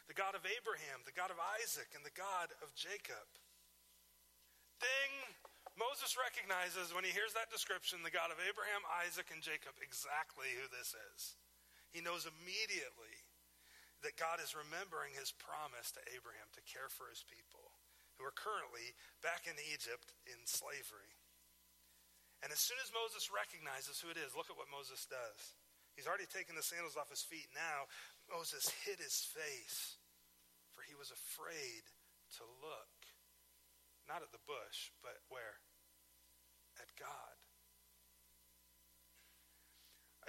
The 0.09 0.17
God 0.17 0.33
of 0.33 0.45
Abraham, 0.45 1.05
the 1.05 1.15
God 1.15 1.29
of 1.29 1.37
Isaac, 1.61 1.93
and 1.93 2.01
the 2.01 2.13
God 2.13 2.53
of 2.65 2.73
Jacob. 2.73 3.29
Ding! 4.81 5.13
Moses 5.77 6.17
recognizes 6.17 6.91
when 6.91 7.05
he 7.05 7.13
hears 7.13 7.31
that 7.37 7.53
description 7.53 8.01
the 8.01 8.11
God 8.11 8.33
of 8.33 8.41
Abraham, 8.41 8.83
Isaac, 9.05 9.29
and 9.31 9.39
Jacob 9.39 9.77
exactly 9.79 10.51
who 10.57 10.67
this 10.67 10.97
is. 11.13 11.37
He 11.93 12.01
knows 12.01 12.27
immediately 12.27 13.13
that 14.01 14.17
God 14.17 14.41
is 14.41 14.57
remembering 14.57 15.13
his 15.13 15.33
promise 15.35 15.93
to 15.93 16.01
Abraham 16.11 16.49
to 16.57 16.69
care 16.69 16.89
for 16.89 17.09
his 17.09 17.21
people 17.25 17.73
who 18.17 18.25
are 18.25 18.33
currently 18.33 18.93
back 19.21 19.45
in 19.45 19.57
Egypt 19.71 20.13
in 20.29 20.37
slavery. 20.45 21.15
And 22.41 22.49
as 22.49 22.61
soon 22.61 22.81
as 22.81 22.89
Moses 22.89 23.29
recognizes 23.29 24.01
who 24.01 24.09
it 24.09 24.17
is, 24.17 24.33
look 24.33 24.49
at 24.49 24.57
what 24.57 24.73
Moses 24.73 25.05
does. 25.05 25.41
He's 25.93 26.09
already 26.09 26.29
taken 26.29 26.57
the 26.57 26.65
sandals 26.65 26.97
off 26.97 27.13
his 27.13 27.21
feet. 27.21 27.49
Now, 27.53 27.85
Moses 28.25 28.65
hid 28.81 28.97
his 28.97 29.21
face, 29.29 30.01
for 30.73 30.81
he 30.81 30.97
was 30.97 31.13
afraid 31.13 31.85
to 32.41 32.43
look 32.63 32.97
not 34.09 34.25
at 34.25 34.33
the 34.33 34.41
bush, 34.49 34.89
but 35.05 35.21
where? 35.29 35.61
At 36.81 36.89
God. 36.97 37.35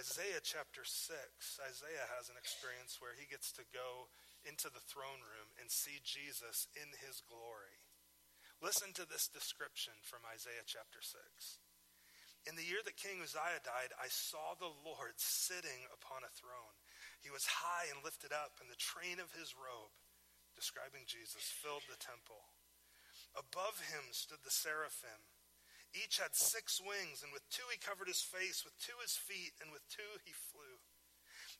Isaiah 0.00 0.40
chapter 0.40 0.88
6, 0.88 1.12
Isaiah 1.60 2.08
has 2.16 2.32
an 2.32 2.40
experience 2.40 2.96
where 2.96 3.12
he 3.12 3.28
gets 3.28 3.52
to 3.60 3.64
go 3.76 4.08
into 4.40 4.72
the 4.72 4.80
throne 4.88 5.20
room 5.20 5.52
and 5.60 5.68
see 5.68 6.00
Jesus 6.00 6.64
in 6.72 6.88
his 7.04 7.20
glory. 7.28 7.76
Listen 8.64 8.96
to 8.96 9.04
this 9.04 9.28
description 9.28 9.92
from 10.00 10.24
Isaiah 10.24 10.64
chapter 10.64 11.04
6. 11.04 11.12
In 12.48 12.56
the 12.56 12.64
year 12.64 12.80
that 12.82 12.98
King 12.98 13.20
Uzziah 13.20 13.60
died, 13.62 13.92
I 14.00 14.08
saw 14.08 14.56
the 14.56 14.72
Lord 14.82 15.14
sitting 15.20 15.84
upon 15.92 16.24
a 16.24 16.32
throne. 16.34 16.74
He 17.20 17.30
was 17.30 17.46
high 17.46 17.92
and 17.92 18.00
lifted 18.02 18.32
up, 18.32 18.58
and 18.58 18.72
the 18.72 18.80
train 18.80 19.20
of 19.20 19.36
his 19.36 19.54
robe, 19.54 19.92
describing 20.56 21.04
Jesus, 21.04 21.52
filled 21.62 21.86
the 21.86 22.00
temple. 22.00 22.48
Above 23.36 23.78
him 23.92 24.10
stood 24.10 24.42
the 24.42 24.50
seraphim. 24.50 25.31
Each 25.92 26.16
had 26.16 26.32
six 26.32 26.80
wings, 26.80 27.20
and 27.20 27.32
with 27.36 27.44
two 27.52 27.68
he 27.68 27.76
covered 27.76 28.08
his 28.08 28.24
face, 28.24 28.64
with 28.64 28.72
two 28.80 28.96
his 29.04 29.12
feet, 29.12 29.52
and 29.60 29.68
with 29.68 29.84
two 29.92 30.16
he 30.24 30.32
flew. 30.32 30.80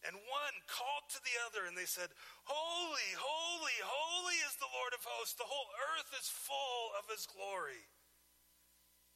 And 0.02 0.18
one 0.18 0.56
called 0.66 1.06
to 1.14 1.20
the 1.22 1.36
other, 1.46 1.68
and 1.68 1.78
they 1.78 1.86
said, 1.86 2.10
Holy, 2.48 3.10
holy, 3.14 3.78
holy 3.84 4.38
is 4.48 4.58
the 4.58 4.72
Lord 4.72 4.96
of 4.96 5.04
hosts. 5.06 5.38
The 5.38 5.46
whole 5.46 5.70
earth 5.94 6.10
is 6.18 6.26
full 6.26 6.90
of 6.98 7.06
his 7.06 7.28
glory. 7.28 7.86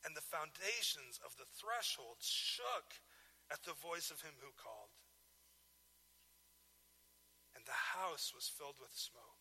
And 0.07 0.15
the 0.15 0.23
foundations 0.23 1.19
of 1.27 1.35
the 1.35 1.49
threshold 1.59 2.23
shook 2.23 3.03
at 3.51 3.67
the 3.67 3.75
voice 3.75 4.15
of 4.15 4.23
him 4.23 4.39
who 4.39 4.55
called. 4.55 4.95
And 7.59 7.67
the 7.67 7.99
house 7.99 8.31
was 8.31 8.47
filled 8.47 8.79
with 8.79 8.95
smoke. 8.95 9.36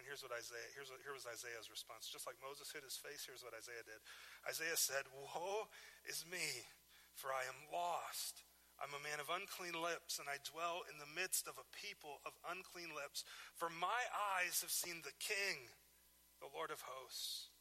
And 0.00 0.08
here's 0.08 0.24
what 0.24 0.32
Isaiah, 0.32 0.64
here's 0.72 0.88
what, 0.88 1.04
here 1.04 1.12
was 1.12 1.28
Isaiah's 1.28 1.68
response. 1.68 2.08
Just 2.08 2.24
like 2.24 2.40
Moses 2.40 2.72
hid 2.72 2.80
his 2.80 2.96
face, 2.96 3.28
here's 3.28 3.44
what 3.44 3.52
Isaiah 3.52 3.84
did. 3.84 4.00
Isaiah 4.48 4.80
said, 4.80 5.04
Woe 5.12 5.68
is 6.08 6.24
me, 6.24 6.64
for 7.12 7.28
I 7.28 7.44
am 7.44 7.68
lost. 7.68 8.40
I'm 8.80 8.96
a 8.96 9.04
man 9.04 9.20
of 9.20 9.28
unclean 9.28 9.76
lips, 9.76 10.16
and 10.16 10.24
I 10.24 10.40
dwell 10.40 10.88
in 10.88 10.96
the 10.96 11.12
midst 11.12 11.44
of 11.44 11.60
a 11.60 11.68
people 11.76 12.24
of 12.24 12.32
unclean 12.48 12.96
lips. 12.96 13.28
For 13.60 13.68
my 13.68 14.08
eyes 14.40 14.64
have 14.64 14.72
seen 14.72 15.04
the 15.04 15.12
King, 15.20 15.68
the 16.40 16.48
Lord 16.48 16.72
of 16.72 16.80
hosts. 16.80 17.52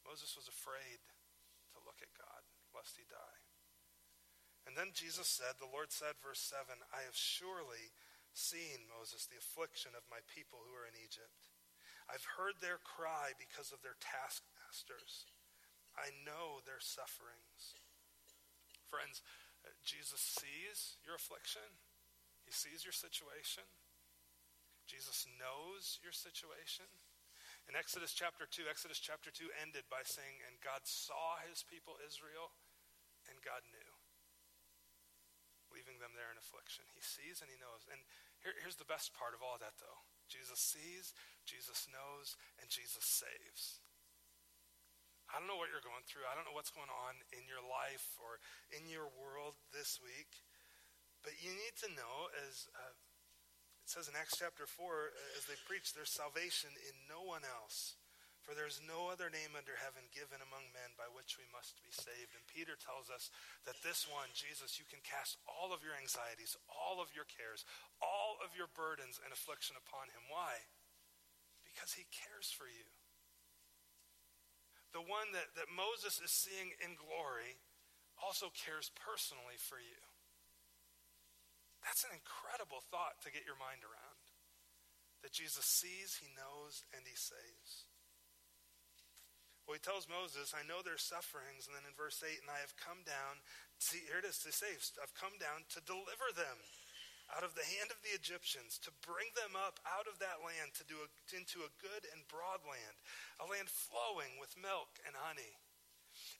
Moses 0.00 0.32
was 0.32 0.48
afraid 0.48 1.04
to 1.76 1.84
look 1.84 2.00
at 2.00 2.16
God, 2.16 2.40
lest 2.72 2.96
he 2.96 3.04
die. 3.04 3.36
And 4.64 4.72
then 4.72 4.96
Jesus 4.96 5.28
said, 5.28 5.60
the 5.60 5.68
Lord 5.68 5.92
said, 5.92 6.16
verse 6.24 6.40
7, 6.40 6.72
I 6.88 7.04
have 7.04 7.12
surely 7.12 7.92
seen, 8.36 8.84
Moses, 8.86 9.24
the 9.26 9.40
affliction 9.40 9.96
of 9.96 10.04
my 10.12 10.20
people 10.28 10.60
who 10.60 10.76
are 10.76 10.84
in 10.84 10.96
Egypt. 11.00 11.50
I've 12.06 12.36
heard 12.38 12.60
their 12.62 12.78
cry 12.78 13.34
because 13.34 13.74
of 13.74 13.82
their 13.82 13.98
taskmasters. 13.98 15.26
I 15.96 16.12
know 16.22 16.62
their 16.62 16.78
sufferings. 16.78 17.80
Friends, 18.86 19.24
uh, 19.64 19.72
Jesus 19.82 20.20
sees 20.22 21.00
your 21.02 21.18
affliction. 21.18 21.64
He 22.44 22.54
sees 22.54 22.86
your 22.86 22.94
situation. 22.94 23.66
Jesus 24.86 25.26
knows 25.34 25.98
your 25.98 26.14
situation. 26.14 26.86
In 27.66 27.74
Exodus 27.74 28.14
chapter 28.14 28.46
2, 28.46 28.70
Exodus 28.70 29.02
chapter 29.02 29.34
2 29.34 29.50
ended 29.58 29.90
by 29.90 30.06
saying, 30.06 30.38
And 30.46 30.62
God 30.62 30.86
saw 30.86 31.42
his 31.42 31.66
people 31.66 31.98
Israel, 31.98 32.54
and 33.26 33.42
God 33.42 33.66
knew, 33.66 33.90
leaving 35.74 35.98
them 35.98 36.14
there 36.14 36.30
in 36.30 36.38
affliction. 36.38 36.86
He 36.94 37.02
sees 37.02 37.42
and 37.42 37.50
he 37.50 37.58
knows. 37.58 37.82
And 37.90 37.98
here, 38.44 38.56
here's 38.60 38.80
the 38.80 38.88
best 38.88 39.16
part 39.16 39.32
of 39.32 39.40
all 39.40 39.56
that, 39.60 39.78
though 39.78 40.00
Jesus 40.26 40.58
sees, 40.58 41.14
Jesus 41.46 41.86
knows, 41.88 42.34
and 42.58 42.66
Jesus 42.66 43.06
saves. 43.06 43.80
I 45.30 45.38
don't 45.38 45.50
know 45.50 45.58
what 45.58 45.70
you're 45.70 45.82
going 45.82 46.06
through. 46.06 46.26
I 46.26 46.38
don't 46.38 46.46
know 46.46 46.54
what's 46.54 46.74
going 46.74 46.90
on 46.90 47.18
in 47.34 47.50
your 47.50 47.62
life 47.62 48.14
or 48.22 48.38
in 48.70 48.86
your 48.86 49.10
world 49.18 49.58
this 49.74 49.98
week. 49.98 50.42
But 51.26 51.34
you 51.42 51.50
need 51.50 51.74
to 51.82 51.90
know, 51.98 52.30
as 52.46 52.70
uh, 52.70 52.94
it 53.82 53.90
says 53.90 54.06
in 54.06 54.14
Acts 54.14 54.38
chapter 54.38 54.66
4, 54.66 54.74
uh, 54.82 55.38
as 55.38 55.46
they 55.50 55.58
preach, 55.66 55.94
there's 55.94 56.14
salvation 56.14 56.70
in 56.74 56.94
no 57.10 57.26
one 57.26 57.42
else. 57.42 57.98
For 58.46 58.54
there's 58.54 58.78
no 58.82 59.10
other 59.10 59.26
name 59.30 59.58
under 59.58 59.74
heaven 59.74 60.06
given 60.14 60.38
among 60.38 60.70
men 60.70 60.94
by 60.94 61.10
which 61.10 61.34
we 61.34 61.50
must 61.50 61.82
be 61.82 61.90
saved. 61.90 62.30
And 62.30 62.46
Peter 62.46 62.78
tells 62.78 63.10
us 63.10 63.30
that 63.66 63.82
this 63.82 64.06
one, 64.06 64.30
Jesus, 64.38 64.78
you 64.78 64.86
can 64.86 65.02
cast 65.02 65.38
all 65.46 65.74
of 65.74 65.82
your 65.82 65.98
anxieties, 65.98 66.54
all 66.66 66.98
of 67.02 67.10
your 67.10 67.26
cares, 67.26 67.66
all 67.98 68.25
of 68.46 68.54
your 68.54 68.70
burdens 68.70 69.18
and 69.18 69.34
affliction 69.34 69.74
upon 69.74 70.14
him. 70.14 70.22
Why? 70.30 70.62
Because 71.66 71.98
he 71.98 72.06
cares 72.14 72.54
for 72.54 72.70
you. 72.70 72.86
The 74.94 75.02
one 75.02 75.34
that, 75.34 75.50
that 75.58 75.68
Moses 75.68 76.22
is 76.22 76.30
seeing 76.30 76.70
in 76.78 76.94
glory 76.94 77.58
also 78.22 78.54
cares 78.54 78.94
personally 78.94 79.58
for 79.58 79.82
you. 79.82 80.00
That's 81.82 82.06
an 82.06 82.14
incredible 82.14 82.80
thought 82.88 83.18
to 83.26 83.34
get 83.34 83.44
your 83.44 83.58
mind 83.58 83.82
around. 83.84 84.22
That 85.20 85.34
Jesus 85.34 85.66
sees, 85.66 86.22
he 86.22 86.30
knows, 86.32 86.86
and 86.94 87.04
he 87.04 87.18
saves. 87.18 87.90
Well, 89.66 89.74
he 89.74 89.82
tells 89.82 90.06
Moses, 90.06 90.54
I 90.54 90.62
know 90.62 90.80
their 90.80 90.98
sufferings. 90.98 91.66
And 91.66 91.74
then 91.74 91.82
in 91.84 91.94
verse 91.98 92.22
8, 92.22 92.38
and 92.38 92.50
I 92.50 92.62
have 92.62 92.78
come 92.78 93.02
down, 93.02 93.42
see, 93.82 94.06
here 94.06 94.22
it 94.22 94.26
is 94.26 94.38
to 94.46 94.54
save. 94.54 94.78
I've 95.02 95.14
come 95.18 95.34
down 95.42 95.66
to 95.74 95.82
deliver 95.82 96.30
them 96.30 96.62
out 97.34 97.42
of 97.42 97.58
the 97.58 97.66
hand 97.66 97.90
of 97.90 97.98
the 98.06 98.14
Egyptians, 98.14 98.78
to 98.86 98.94
bring 99.02 99.30
them 99.34 99.58
up 99.58 99.82
out 99.82 100.06
of 100.06 100.18
that 100.22 100.42
land 100.46 100.74
to 100.78 100.86
do 100.86 100.98
a, 101.02 101.08
into 101.34 101.66
a 101.66 101.74
good 101.82 102.06
and 102.14 102.22
broad 102.30 102.62
land, 102.62 102.96
a 103.42 103.46
land 103.46 103.66
flowing 103.66 104.38
with 104.38 104.54
milk 104.58 105.02
and 105.02 105.18
honey. 105.18 105.58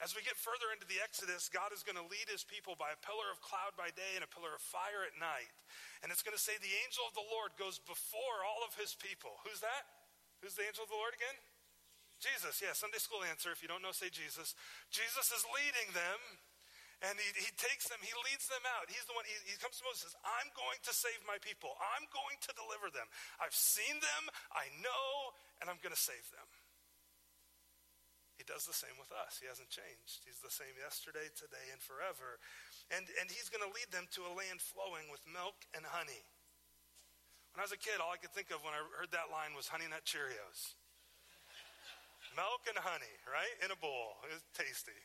As 0.00 0.16
we 0.16 0.25
get 0.25 0.40
further 0.40 0.73
into 0.73 0.88
the 0.88 1.00
Exodus, 1.05 1.52
God 1.52 1.73
is 1.73 1.85
going 1.85 2.00
to 2.00 2.09
lead 2.09 2.28
his 2.33 2.45
people 2.45 2.76
by 2.81 2.93
a 2.93 3.05
pillar 3.05 3.28
of 3.28 3.45
cloud 3.45 3.76
by 3.76 3.93
day 3.93 4.16
and 4.16 4.25
a 4.25 4.31
pillar 4.31 4.57
of 4.57 4.64
fire 4.64 5.05
at 5.05 5.16
night. 5.21 5.52
And 6.00 6.09
it's 6.09 6.25
going 6.25 6.37
to 6.37 6.40
say 6.40 6.57
the 6.57 6.81
angel 6.85 7.05
of 7.05 7.12
the 7.12 7.28
Lord 7.28 7.52
goes 7.61 7.76
before 7.76 8.45
all 8.45 8.64
of 8.64 8.76
his 8.76 8.97
people. 8.97 9.37
Who's 9.45 9.61
that? 9.61 9.85
Who's 10.40 10.57
the 10.57 10.64
angel 10.64 10.85
of 10.85 10.93
the 10.93 11.00
Lord 11.00 11.16
again? 11.16 11.37
Jesus. 12.21 12.64
Yeah, 12.64 12.73
Sunday 12.73 13.00
school 13.00 13.21
answer. 13.25 13.52
If 13.52 13.61
you 13.61 13.69
don't 13.69 13.85
know, 13.85 13.93
say 13.93 14.09
Jesus. 14.09 14.57
Jesus 14.88 15.28
is 15.33 15.45
leading 15.52 15.93
them. 15.93 16.21
And 17.05 17.12
he, 17.21 17.29
he 17.37 17.53
takes 17.61 17.93
them, 17.93 18.00
he 18.00 18.12
leads 18.25 18.49
them 18.49 18.65
out. 18.65 18.88
He's 18.88 19.05
the 19.05 19.12
one, 19.12 19.29
he, 19.29 19.37
he 19.45 19.61
comes 19.61 19.76
to 19.81 19.85
Moses 19.85 20.09
and 20.09 20.17
says, 20.17 20.19
I'm 20.25 20.49
going 20.57 20.81
to 20.81 20.93
save 20.97 21.21
my 21.29 21.37
people. 21.45 21.76
I'm 21.76 22.09
going 22.09 22.41
to 22.49 22.57
deliver 22.57 22.88
them. 22.88 23.05
I've 23.37 23.53
seen 23.53 24.00
them, 24.00 24.23
I 24.57 24.73
know, 24.81 25.37
and 25.61 25.69
I'm 25.69 25.76
going 25.85 25.93
to 25.93 26.00
save 26.00 26.25
them. 26.33 26.49
He 28.41 28.45
does 28.49 28.69
the 28.69 28.76
same 28.76 28.97
with 29.00 29.12
us. 29.12 29.41
He 29.41 29.49
hasn't 29.49 29.73
changed. 29.73 30.25
He's 30.25 30.41
the 30.41 30.53
same 30.53 30.73
yesterday, 30.76 31.29
today, 31.37 31.73
and 31.73 31.81
forever. 31.81 32.41
And, 32.93 33.05
and 33.21 33.29
he's 33.29 33.49
going 33.49 33.65
to 33.65 33.73
lead 33.73 33.88
them 33.93 34.09
to 34.17 34.29
a 34.29 34.33
land 34.33 34.61
flowing 34.61 35.09
with 35.09 35.25
milk 35.25 35.57
and 35.73 35.85
honey. 35.85 36.25
When 37.52 37.65
I 37.65 37.69
was 37.69 37.73
a 37.73 37.80
kid, 37.80 38.00
all 38.00 38.13
I 38.13 38.21
could 38.21 38.37
think 38.37 38.52
of 38.52 38.61
when 38.61 38.76
I 38.76 38.85
heard 39.00 39.09
that 39.17 39.32
line 39.32 39.56
was 39.56 39.73
Honey 39.73 39.89
Nut 39.89 40.04
Cheerios. 40.04 40.76
milk 42.37 42.69
and 42.69 42.76
honey, 42.76 43.17
right? 43.25 43.52
In 43.65 43.73
a 43.73 43.78
bowl. 43.80 44.21
It 44.28 44.37
was 44.37 44.45
tasty. 44.52 45.00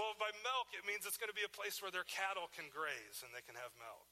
Well, 0.00 0.16
by 0.16 0.32
milk, 0.40 0.72
it 0.72 0.88
means 0.88 1.04
it's 1.04 1.20
going 1.20 1.28
to 1.28 1.36
be 1.36 1.44
a 1.44 1.52
place 1.52 1.84
where 1.84 1.92
their 1.92 2.08
cattle 2.08 2.48
can 2.56 2.72
graze 2.72 3.20
and 3.20 3.36
they 3.36 3.44
can 3.44 3.52
have 3.60 3.68
milk. 3.76 4.08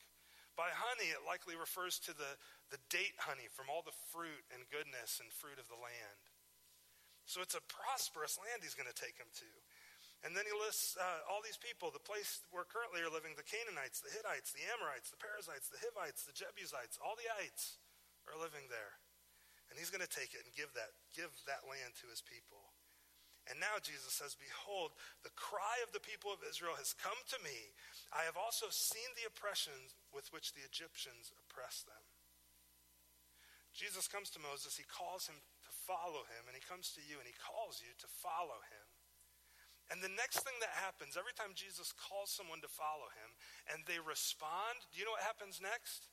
By 0.52 0.68
honey, 0.68 1.08
it 1.08 1.24
likely 1.24 1.56
refers 1.56 1.96
to 2.04 2.12
the, 2.12 2.36
the 2.68 2.76
date 2.92 3.16
honey 3.16 3.48
from 3.48 3.72
all 3.72 3.80
the 3.80 3.96
fruit 4.12 4.44
and 4.52 4.68
goodness 4.68 5.16
and 5.16 5.32
fruit 5.32 5.56
of 5.56 5.64
the 5.72 5.80
land. 5.80 6.20
So 7.24 7.40
it's 7.40 7.56
a 7.56 7.64
prosperous 7.72 8.36
land 8.36 8.60
he's 8.60 8.76
going 8.76 8.90
to 8.90 9.00
take 9.00 9.16
them 9.16 9.32
to. 9.40 9.48
And 10.28 10.36
then 10.36 10.44
he 10.44 10.52
lists 10.52 11.00
uh, 11.00 11.24
all 11.24 11.40
these 11.40 11.56
people, 11.56 11.88
the 11.88 12.04
place 12.04 12.44
where 12.52 12.68
currently 12.68 13.00
are 13.00 13.08
living 13.08 13.32
the 13.32 13.48
Canaanites, 13.48 14.04
the 14.04 14.12
Hittites, 14.12 14.52
the 14.52 14.68
Amorites, 14.68 15.08
the 15.08 15.16
Perizzites, 15.16 15.72
the 15.72 15.80
Hivites, 15.80 16.28
the 16.28 16.36
Jebusites, 16.36 17.00
all 17.00 17.16
the 17.16 17.32
ites 17.40 17.80
are 18.28 18.36
living 18.36 18.68
there. 18.68 19.00
And 19.72 19.80
he's 19.80 19.88
going 19.88 20.04
to 20.04 20.10
take 20.10 20.36
it 20.36 20.44
and 20.44 20.52
give 20.52 20.68
that, 20.76 20.92
give 21.16 21.32
that 21.48 21.64
land 21.64 21.96
to 22.04 22.12
his 22.12 22.20
people. 22.20 22.67
And 23.48 23.56
now 23.56 23.80
Jesus 23.80 24.12
says, 24.12 24.36
Behold, 24.36 24.92
the 25.24 25.32
cry 25.32 25.80
of 25.80 25.90
the 25.96 26.04
people 26.04 26.28
of 26.28 26.44
Israel 26.44 26.76
has 26.76 26.92
come 26.92 27.16
to 27.32 27.40
me. 27.40 27.72
I 28.12 28.28
have 28.28 28.36
also 28.36 28.68
seen 28.68 29.16
the 29.16 29.24
oppression 29.24 29.88
with 30.12 30.28
which 30.36 30.52
the 30.52 30.62
Egyptians 30.62 31.32
oppress 31.32 31.80
them. 31.88 32.04
Jesus 33.72 34.04
comes 34.08 34.28
to 34.36 34.42
Moses, 34.42 34.76
he 34.76 34.84
calls 34.84 35.28
him 35.28 35.40
to 35.64 35.72
follow 35.88 36.28
him, 36.28 36.44
and 36.48 36.56
he 36.56 36.64
comes 36.64 36.92
to 36.96 37.02
you 37.04 37.20
and 37.20 37.28
he 37.28 37.36
calls 37.36 37.80
you 37.80 37.92
to 38.00 38.08
follow 38.20 38.60
him. 38.68 38.86
And 39.88 40.04
the 40.04 40.12
next 40.12 40.44
thing 40.44 40.56
that 40.60 40.84
happens, 40.84 41.16
every 41.16 41.32
time 41.32 41.56
Jesus 41.56 41.96
calls 41.96 42.28
someone 42.28 42.60
to 42.60 42.68
follow 42.68 43.08
him 43.16 43.30
and 43.72 43.80
they 43.88 43.96
respond, 43.96 44.84
do 44.92 45.00
you 45.00 45.08
know 45.08 45.16
what 45.16 45.24
happens 45.24 45.64
next? 45.64 46.12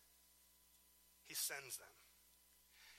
He 1.27 1.35
sends 1.35 1.75
them. 1.75 1.91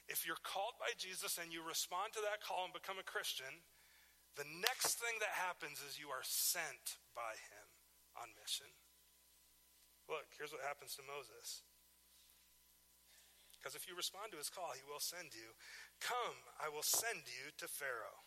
If 0.04 0.28
you're 0.28 0.40
called 0.44 0.76
by 0.76 0.92
Jesus 1.00 1.40
and 1.40 1.48
you 1.48 1.64
respond 1.64 2.12
to 2.14 2.22
that 2.28 2.44
call 2.44 2.68
and 2.68 2.76
become 2.76 3.00
a 3.00 3.08
Christian, 3.08 3.64
the 4.36 4.48
next 4.60 5.00
thing 5.00 5.16
that 5.24 5.32
happens 5.32 5.80
is 5.80 5.96
you 5.96 6.12
are 6.12 6.24
sent 6.24 7.00
by 7.16 7.34
him 7.50 7.66
on 8.20 8.36
mission. 8.36 8.68
Look, 10.06 10.28
here's 10.36 10.52
what 10.52 10.62
happens 10.62 10.94
to 10.96 11.02
Moses. 11.08 11.66
Because 13.56 13.74
if 13.74 13.88
you 13.90 13.98
respond 13.98 14.30
to 14.30 14.38
his 14.38 14.52
call, 14.52 14.76
he 14.76 14.86
will 14.86 15.02
send 15.02 15.34
you. 15.34 15.56
Come, 15.98 16.38
I 16.62 16.70
will 16.70 16.86
send 16.86 17.26
you 17.26 17.50
to 17.58 17.66
Pharaoh. 17.66 18.22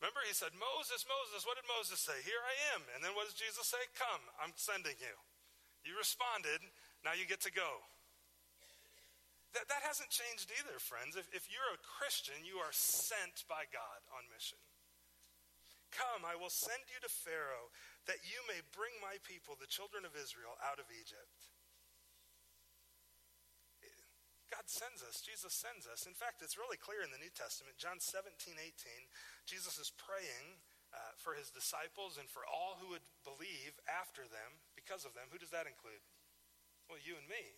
Remember, 0.00 0.24
he 0.24 0.34
said, 0.34 0.50
Moses, 0.56 1.06
Moses, 1.06 1.46
what 1.46 1.60
did 1.60 1.68
Moses 1.68 2.02
say? 2.02 2.16
Here 2.26 2.40
I 2.42 2.54
am. 2.74 2.82
And 2.96 3.04
then 3.04 3.12
what 3.14 3.28
does 3.28 3.38
Jesus 3.38 3.68
say? 3.68 3.78
Come, 3.94 4.24
I'm 4.40 4.56
sending 4.56 4.98
you. 4.98 5.14
You 5.86 5.94
responded, 5.94 6.62
now 7.06 7.14
you 7.14 7.26
get 7.26 7.42
to 7.46 7.52
go. 7.54 7.82
That, 9.52 9.68
that 9.68 9.84
hasn't 9.84 10.08
changed 10.08 10.48
either, 10.48 10.80
friends. 10.80 11.12
If, 11.16 11.28
if 11.32 11.48
you're 11.52 11.76
a 11.76 11.84
Christian, 11.84 12.40
you 12.44 12.56
are 12.64 12.72
sent 12.72 13.44
by 13.44 13.68
God 13.68 14.00
on 14.08 14.24
mission. 14.32 14.60
Come, 15.92 16.24
I 16.24 16.40
will 16.40 16.52
send 16.52 16.88
you 16.88 16.96
to 17.04 17.12
Pharaoh 17.12 17.68
that 18.08 18.24
you 18.24 18.40
may 18.48 18.64
bring 18.72 18.96
my 19.04 19.20
people, 19.28 19.60
the 19.60 19.68
children 19.68 20.08
of 20.08 20.16
Israel, 20.16 20.56
out 20.64 20.80
of 20.80 20.88
Egypt. 20.88 21.52
God 24.48 24.68
sends 24.68 25.00
us. 25.00 25.24
Jesus 25.24 25.56
sends 25.56 25.88
us. 25.88 26.04
In 26.04 26.12
fact, 26.12 26.44
it's 26.44 26.60
really 26.60 26.76
clear 26.76 27.00
in 27.00 27.08
the 27.08 27.20
New 27.20 27.32
Testament. 27.32 27.80
John 27.80 27.96
17, 27.96 28.56
18, 28.56 28.68
Jesus 29.48 29.80
is 29.80 29.88
praying 29.96 30.60
uh, 30.92 31.16
for 31.16 31.32
his 31.32 31.48
disciples 31.48 32.20
and 32.20 32.28
for 32.28 32.44
all 32.44 32.76
who 32.76 32.92
would 32.92 33.04
believe 33.24 33.80
after 33.88 34.28
them, 34.28 34.60
because 34.76 35.08
of 35.08 35.16
them. 35.16 35.32
Who 35.32 35.40
does 35.40 35.52
that 35.56 35.64
include? 35.64 36.04
Well, 36.84 37.00
you 37.00 37.16
and 37.16 37.24
me. 37.32 37.56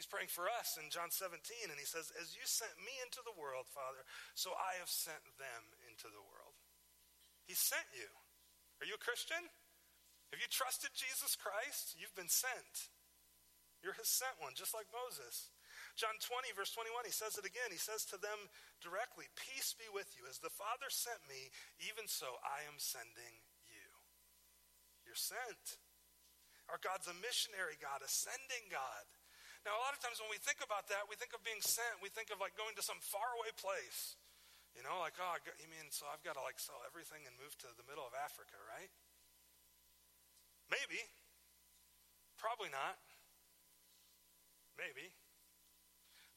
He's 0.00 0.08
praying 0.08 0.32
for 0.32 0.48
us 0.48 0.80
in 0.80 0.88
John 0.88 1.12
17, 1.12 1.44
and 1.68 1.76
he 1.76 1.84
says, 1.84 2.08
As 2.16 2.32
you 2.32 2.48
sent 2.48 2.72
me 2.80 2.96
into 3.04 3.20
the 3.20 3.36
world, 3.36 3.68
Father, 3.68 4.00
so 4.32 4.56
I 4.56 4.80
have 4.80 4.88
sent 4.88 5.20
them 5.36 5.76
into 5.84 6.08
the 6.08 6.24
world. 6.24 6.56
He 7.44 7.52
sent 7.52 7.84
you. 7.92 8.08
Are 8.80 8.88
you 8.88 8.96
a 8.96 9.04
Christian? 9.04 9.44
Have 10.32 10.40
you 10.40 10.48
trusted 10.48 10.96
Jesus 10.96 11.36
Christ? 11.36 12.00
You've 12.00 12.16
been 12.16 12.32
sent. 12.32 12.88
You're 13.84 13.92
his 13.92 14.08
sent 14.08 14.40
one, 14.40 14.56
just 14.56 14.72
like 14.72 14.88
Moses. 14.88 15.52
John 16.00 16.16
20, 16.16 16.48
verse 16.56 16.72
21, 16.72 17.04
he 17.04 17.12
says 17.12 17.36
it 17.36 17.44
again. 17.44 17.68
He 17.68 17.76
says 17.76 18.08
to 18.08 18.16
them 18.16 18.48
directly, 18.80 19.28
Peace 19.36 19.76
be 19.76 19.92
with 19.92 20.08
you. 20.16 20.24
As 20.24 20.40
the 20.40 20.48
Father 20.48 20.88
sent 20.88 21.20
me, 21.28 21.52
even 21.76 22.08
so 22.08 22.40
I 22.40 22.64
am 22.64 22.80
sending 22.80 23.44
you. 23.68 23.84
You're 25.04 25.12
sent. 25.12 25.76
Our 26.72 26.80
God's 26.80 27.04
a 27.04 27.20
missionary 27.20 27.76
God, 27.76 28.00
a 28.00 28.08
sending 28.08 28.64
God. 28.72 29.04
Now, 29.64 29.76
a 29.76 29.82
lot 29.84 29.92
of 29.92 30.00
times 30.00 30.16
when 30.16 30.32
we 30.32 30.40
think 30.40 30.64
about 30.64 30.88
that, 30.88 31.04
we 31.04 31.20
think 31.20 31.36
of 31.36 31.44
being 31.44 31.60
sent, 31.60 32.00
we 32.00 32.08
think 32.08 32.32
of 32.32 32.40
like 32.40 32.56
going 32.56 32.72
to 32.80 32.84
some 32.84 32.96
faraway 33.00 33.52
place. 33.60 34.16
You 34.72 34.86
know, 34.86 35.02
like, 35.02 35.18
oh, 35.18 35.36
you 35.58 35.68
mean, 35.68 35.90
so 35.90 36.06
I've 36.08 36.22
got 36.22 36.38
to 36.38 36.44
like 36.46 36.56
sell 36.62 36.80
everything 36.86 37.26
and 37.26 37.34
move 37.36 37.52
to 37.60 37.68
the 37.74 37.84
middle 37.84 38.06
of 38.06 38.14
Africa, 38.14 38.56
right? 38.70 38.88
Maybe. 40.70 41.02
Probably 42.38 42.70
not. 42.72 42.96
Maybe. 44.78 45.12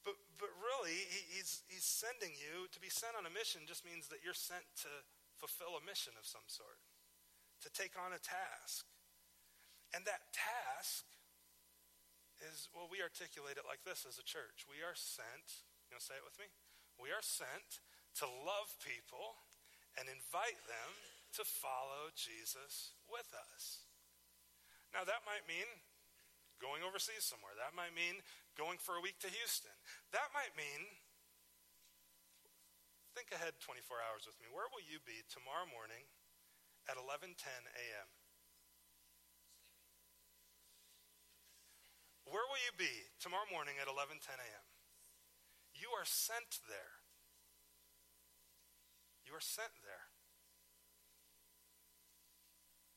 But, 0.03 0.19
but 0.35 0.51
really, 0.59 0.97
he, 1.07 1.39
he's, 1.39 1.63
he's 1.71 1.87
sending 1.87 2.35
you 2.35 2.67
to 2.75 2.79
be 2.83 2.91
sent 2.91 3.15
on 3.15 3.23
a 3.23 3.31
mission 3.31 3.63
just 3.63 3.87
means 3.87 4.11
that 4.11 4.19
you're 4.19 4.35
sent 4.35 4.67
to 4.83 4.91
fulfill 5.39 5.79
a 5.79 5.83
mission 5.87 6.11
of 6.19 6.27
some 6.27 6.43
sort, 6.51 6.83
to 7.63 7.71
take 7.71 7.95
on 7.95 8.11
a 8.11 8.19
task. 8.19 8.83
And 9.95 10.03
that 10.03 10.35
task 10.35 11.07
is, 12.51 12.67
well, 12.75 12.91
we 12.91 12.99
articulate 12.99 13.55
it 13.55 13.63
like 13.63 13.83
this 13.87 14.03
as 14.03 14.19
a 14.19 14.25
church. 14.25 14.67
We 14.67 14.83
are 14.83 14.95
sent, 14.97 15.63
you 15.87 15.95
know, 15.95 16.03
say 16.03 16.19
it 16.19 16.25
with 16.27 16.35
me. 16.35 16.51
We 16.99 17.09
are 17.15 17.23
sent 17.23 17.81
to 18.21 18.27
love 18.27 18.69
people 18.83 19.39
and 19.95 20.09
invite 20.11 20.59
them 20.67 20.91
to 21.39 21.43
follow 21.45 22.13
Jesus 22.13 22.93
with 23.09 23.29
us. 23.53 23.87
Now, 24.93 25.01
that 25.07 25.25
might 25.25 25.45
mean 25.49 25.65
going 26.61 26.85
overseas 26.85 27.25
somewhere. 27.25 27.57
That 27.57 27.73
might 27.73 27.91
mean 27.97 28.21
going 28.53 28.77
for 28.77 28.95
a 28.95 29.03
week 29.03 29.17
to 29.25 29.29
Houston. 29.29 29.73
That 30.13 30.29
might 30.31 30.53
mean, 30.53 30.85
think 33.17 33.33
ahead 33.33 33.57
24 33.57 33.97
hours 34.05 34.29
with 34.29 34.37
me. 34.37 34.47
Where 34.53 34.69
will 34.69 34.85
you 34.85 35.01
be 35.01 35.25
tomorrow 35.27 35.65
morning 35.65 36.05
at 36.85 36.95
11:10 36.95 37.33
a.m.? 37.35 38.07
Where 42.33 42.49
will 42.49 42.65
you 42.65 42.73
be 42.73 42.89
tomorrow 43.21 43.45
morning 43.53 43.77
at 43.77 43.85
11:10 43.85 44.41
a.m.? 44.41 44.65
You 45.77 45.93
are 45.93 46.01
sent 46.01 46.65
there. 46.65 47.05
You 49.21 49.37
are 49.37 49.45
sent 49.45 49.77
there. 49.85 50.09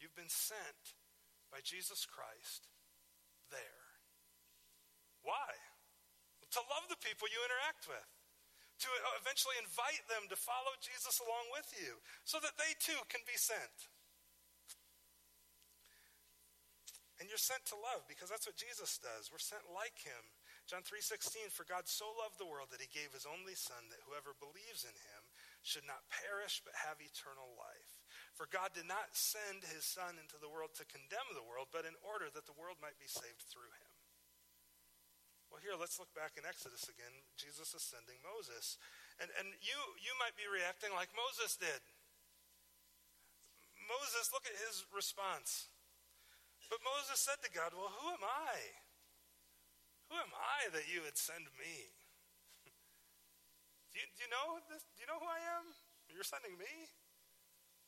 You've 0.01 0.17
been 0.17 0.33
sent 0.33 0.97
by 1.53 1.61
Jesus 1.61 2.09
Christ 2.09 2.73
there. 3.53 4.01
Why? 5.21 5.53
To 6.57 6.65
love 6.73 6.89
the 6.89 6.97
people 7.05 7.29
you 7.29 7.45
interact 7.45 7.85
with, 7.85 8.09
to 8.81 8.89
eventually 9.21 9.61
invite 9.61 10.09
them 10.09 10.33
to 10.33 10.37
follow 10.41 10.73
Jesus 10.81 11.21
along 11.21 11.53
with 11.53 11.69
you, 11.77 12.01
so 12.25 12.41
that 12.41 12.57
they 12.57 12.73
too 12.81 13.05
can 13.13 13.21
be 13.29 13.37
sent. 13.37 13.93
And 17.17 17.29
you're 17.33 17.41
sent 17.41 17.65
to 17.73 17.81
love 17.81 18.05
because 18.05 18.29
that's 18.29 18.45
what 18.45 18.61
Jesus 18.61 19.01
does. 19.01 19.33
We're 19.33 19.41
sent 19.41 19.65
like 19.73 19.97
him. 20.05 20.21
John 20.69 20.85
3:16 20.85 21.49
for 21.49 21.65
God 21.65 21.89
so 21.89 22.13
loved 22.13 22.37
the 22.37 22.49
world 22.49 22.69
that 22.75 22.83
he 22.83 22.91
gave 22.93 23.15
his 23.17 23.25
only 23.25 23.55
son 23.55 23.89
that 23.89 24.05
whoever 24.05 24.37
believes 24.37 24.85
in 24.85 24.93
him 24.93 25.23
should 25.63 25.87
not 25.89 26.05
perish 26.11 26.61
but 26.61 26.77
have 26.77 27.01
eternal 27.01 27.57
life. 27.57 27.97
For 28.37 28.45
God 28.53 28.77
did 28.77 28.85
not 28.85 29.17
send 29.17 29.65
his 29.65 29.89
Son 29.89 30.21
into 30.21 30.37
the 30.37 30.53
world 30.53 30.77
to 30.77 30.85
condemn 30.85 31.33
the 31.33 31.49
world, 31.49 31.73
but 31.73 31.89
in 31.89 31.97
order 32.05 32.29
that 32.37 32.45
the 32.45 32.53
world 32.53 32.77
might 32.85 33.01
be 33.01 33.09
saved 33.09 33.41
through 33.49 33.73
him. 33.81 33.93
Well, 35.49 35.65
here, 35.65 35.73
let's 35.73 35.97
look 35.97 36.13
back 36.13 36.37
in 36.37 36.45
Exodus 36.45 36.85
again. 36.85 37.25
Jesus 37.41 37.73
is 37.73 37.81
sending 37.81 38.21
Moses. 38.21 38.77
And, 39.17 39.33
and 39.41 39.57
you, 39.65 39.79
you 39.97 40.13
might 40.21 40.37
be 40.37 40.45
reacting 40.45 40.93
like 40.93 41.09
Moses 41.17 41.57
did. 41.57 41.81
Moses, 43.89 44.35
look 44.37 44.45
at 44.45 44.59
his 44.69 44.85
response. 44.93 45.73
But 46.67 46.83
Moses 46.83 47.23
said 47.23 47.39
to 47.47 47.51
God, 47.55 47.75
Well, 47.75 47.91
who 47.91 48.07
am 48.15 48.25
I? 48.25 48.55
Who 50.11 50.17
am 50.19 50.35
I 50.35 50.71
that 50.75 50.87
you 50.87 51.03
would 51.03 51.19
send 51.19 51.47
me? 51.59 51.75
do, 53.91 53.95
you, 53.99 54.07
do, 54.15 54.19
you 54.27 54.31
know 54.31 54.63
this? 54.71 54.87
do 54.95 55.03
you 55.03 55.09
know 55.11 55.19
who 55.19 55.27
I 55.27 55.43
am? 55.59 55.67
You're 56.11 56.27
sending 56.27 56.55
me? 56.55 56.73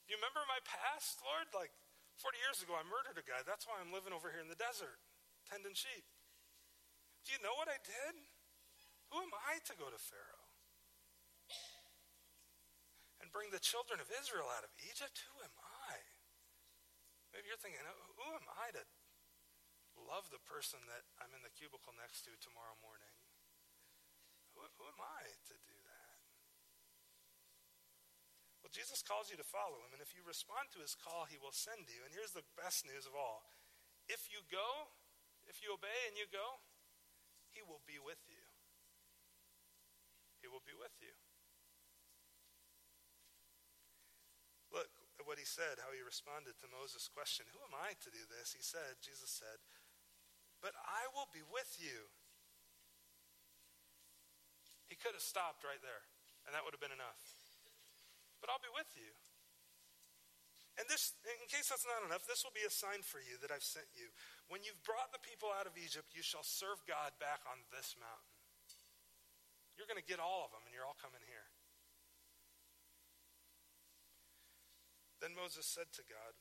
Do 0.07 0.14
you 0.14 0.19
remember 0.19 0.43
my 0.51 0.59
past, 0.67 1.23
Lord? 1.23 1.47
Like 1.55 1.71
40 2.19 2.38
years 2.43 2.59
ago, 2.64 2.75
I 2.75 2.83
murdered 2.87 3.19
a 3.19 3.27
guy. 3.27 3.45
That's 3.47 3.69
why 3.69 3.79
I'm 3.79 3.95
living 3.95 4.11
over 4.11 4.31
here 4.31 4.43
in 4.43 4.51
the 4.51 4.59
desert, 4.59 4.99
tending 5.47 5.75
sheep. 5.79 6.07
Do 7.27 7.37
you 7.37 7.41
know 7.45 7.55
what 7.55 7.71
I 7.71 7.79
did? 7.83 8.14
Who 9.14 9.23
am 9.23 9.35
I 9.47 9.61
to 9.69 9.75
go 9.79 9.87
to 9.88 10.01
Pharaoh? 10.01 10.47
And 13.21 13.29
bring 13.35 13.51
the 13.53 13.62
children 13.62 14.01
of 14.01 14.09
Israel 14.09 14.49
out 14.49 14.64
of 14.64 14.73
Egypt? 14.81 15.23
Who 15.31 15.45
am? 15.45 15.58
Maybe 17.33 17.49
you're 17.49 17.61
thinking, 17.61 17.85
who 17.85 18.29
am 18.35 18.49
I 18.57 18.73
to 18.73 18.83
love 20.09 20.31
the 20.33 20.43
person 20.49 20.81
that 20.88 21.05
I'm 21.21 21.33
in 21.37 21.45
the 21.45 21.53
cubicle 21.53 21.93
next 21.97 22.25
to 22.25 22.33
tomorrow 22.41 22.77
morning? 22.81 23.14
Who, 24.57 24.64
who 24.81 24.85
am 24.88 25.01
I 25.03 25.29
to 25.53 25.55
do 25.62 25.77
that? 25.87 26.19
well, 28.69 28.77
Jesus 28.77 29.01
calls 29.01 29.33
you 29.33 29.41
to 29.41 29.49
follow 29.49 29.81
him, 29.81 29.97
and 29.97 30.05
if 30.05 30.12
you 30.12 30.21
respond 30.21 30.69
to 30.77 30.85
his 30.85 30.93
call, 30.93 31.25
he 31.25 31.41
will 31.41 31.57
send 31.57 31.88
you. 31.88 32.05
And 32.05 32.12
here's 32.12 32.37
the 32.37 32.45
best 32.53 32.85
news 32.85 33.09
of 33.09 33.17
all 33.17 33.49
if 34.12 34.29
you 34.29 34.45
go, 34.53 34.93
if 35.49 35.64
you 35.64 35.73
obey 35.73 36.05
and 36.05 36.21
you 36.21 36.29
go, 36.29 36.61
he 37.49 37.64
will 37.64 37.81
be 37.88 37.97
with 37.97 38.21
you. 38.29 38.45
He 40.45 40.53
will 40.53 40.61
be 40.69 40.77
with 40.77 40.93
you. 41.01 41.17
Look 44.69 44.93
at 45.17 45.18
what 45.29 45.37
he 45.37 45.45
said, 45.45 45.77
how 45.85 45.93
he 45.93 46.01
responded 46.01 46.57
to 46.59 46.73
Moses' 46.73 47.12
question 47.12 47.45
Who 47.53 47.61
am 47.61 47.77
I 47.77 47.93
to 48.01 48.09
do 48.09 48.25
this? 48.33 48.57
He 48.57 48.64
said, 48.64 49.05
Jesus 49.05 49.29
said, 49.29 49.61
But 50.64 50.73
I 50.88 51.05
will 51.12 51.29
be 51.29 51.45
with 51.45 51.77
you. 51.77 52.09
He 54.88 54.97
could 54.97 55.12
have 55.12 55.23
stopped 55.23 55.69
right 55.69 55.85
there, 55.85 56.09
and 56.49 56.57
that 56.57 56.64
would 56.64 56.73
have 56.73 56.81
been 56.81 56.97
enough 56.97 57.38
but 58.41 58.51
I'll 58.51 58.62
be 58.62 58.71
with 58.71 58.91
you. 58.95 59.11
And 60.79 60.87
this, 60.87 61.19
in 61.27 61.51
case 61.51 61.75
that's 61.75 61.83
not 61.83 62.07
enough, 62.07 62.23
this 62.31 62.47
will 62.47 62.55
be 62.55 62.62
a 62.62 62.71
sign 62.71 63.03
for 63.03 63.19
you 63.19 63.35
that 63.43 63.51
I've 63.51 63.67
sent 63.67 63.91
you. 63.99 64.14
When 64.47 64.62
you've 64.62 64.79
brought 64.87 65.11
the 65.11 65.19
people 65.19 65.51
out 65.51 65.67
of 65.67 65.75
Egypt, 65.75 66.14
you 66.14 66.23
shall 66.23 66.47
serve 66.47 66.79
God 66.87 67.19
back 67.19 67.43
on 67.51 67.59
this 67.75 67.99
mountain. 67.99 68.38
You're 69.75 69.91
going 69.91 69.99
to 69.99 70.07
get 70.07 70.23
all 70.23 70.47
of 70.47 70.55
them, 70.55 70.62
and 70.62 70.71
you're 70.71 70.87
all 70.87 70.99
coming 71.03 71.23
here. 71.27 71.51
Then 75.18 75.35
Moses 75.35 75.66
said 75.66 75.90
to 75.98 76.07
God, 76.07 76.38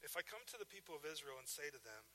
If 0.00 0.14
I 0.14 0.22
come 0.22 0.46
to 0.50 0.58
the 0.58 0.68
people 0.68 0.94
of 0.94 1.06
Israel 1.06 1.38
and 1.38 1.50
say 1.50 1.68
to 1.70 1.82
them, 1.82 2.06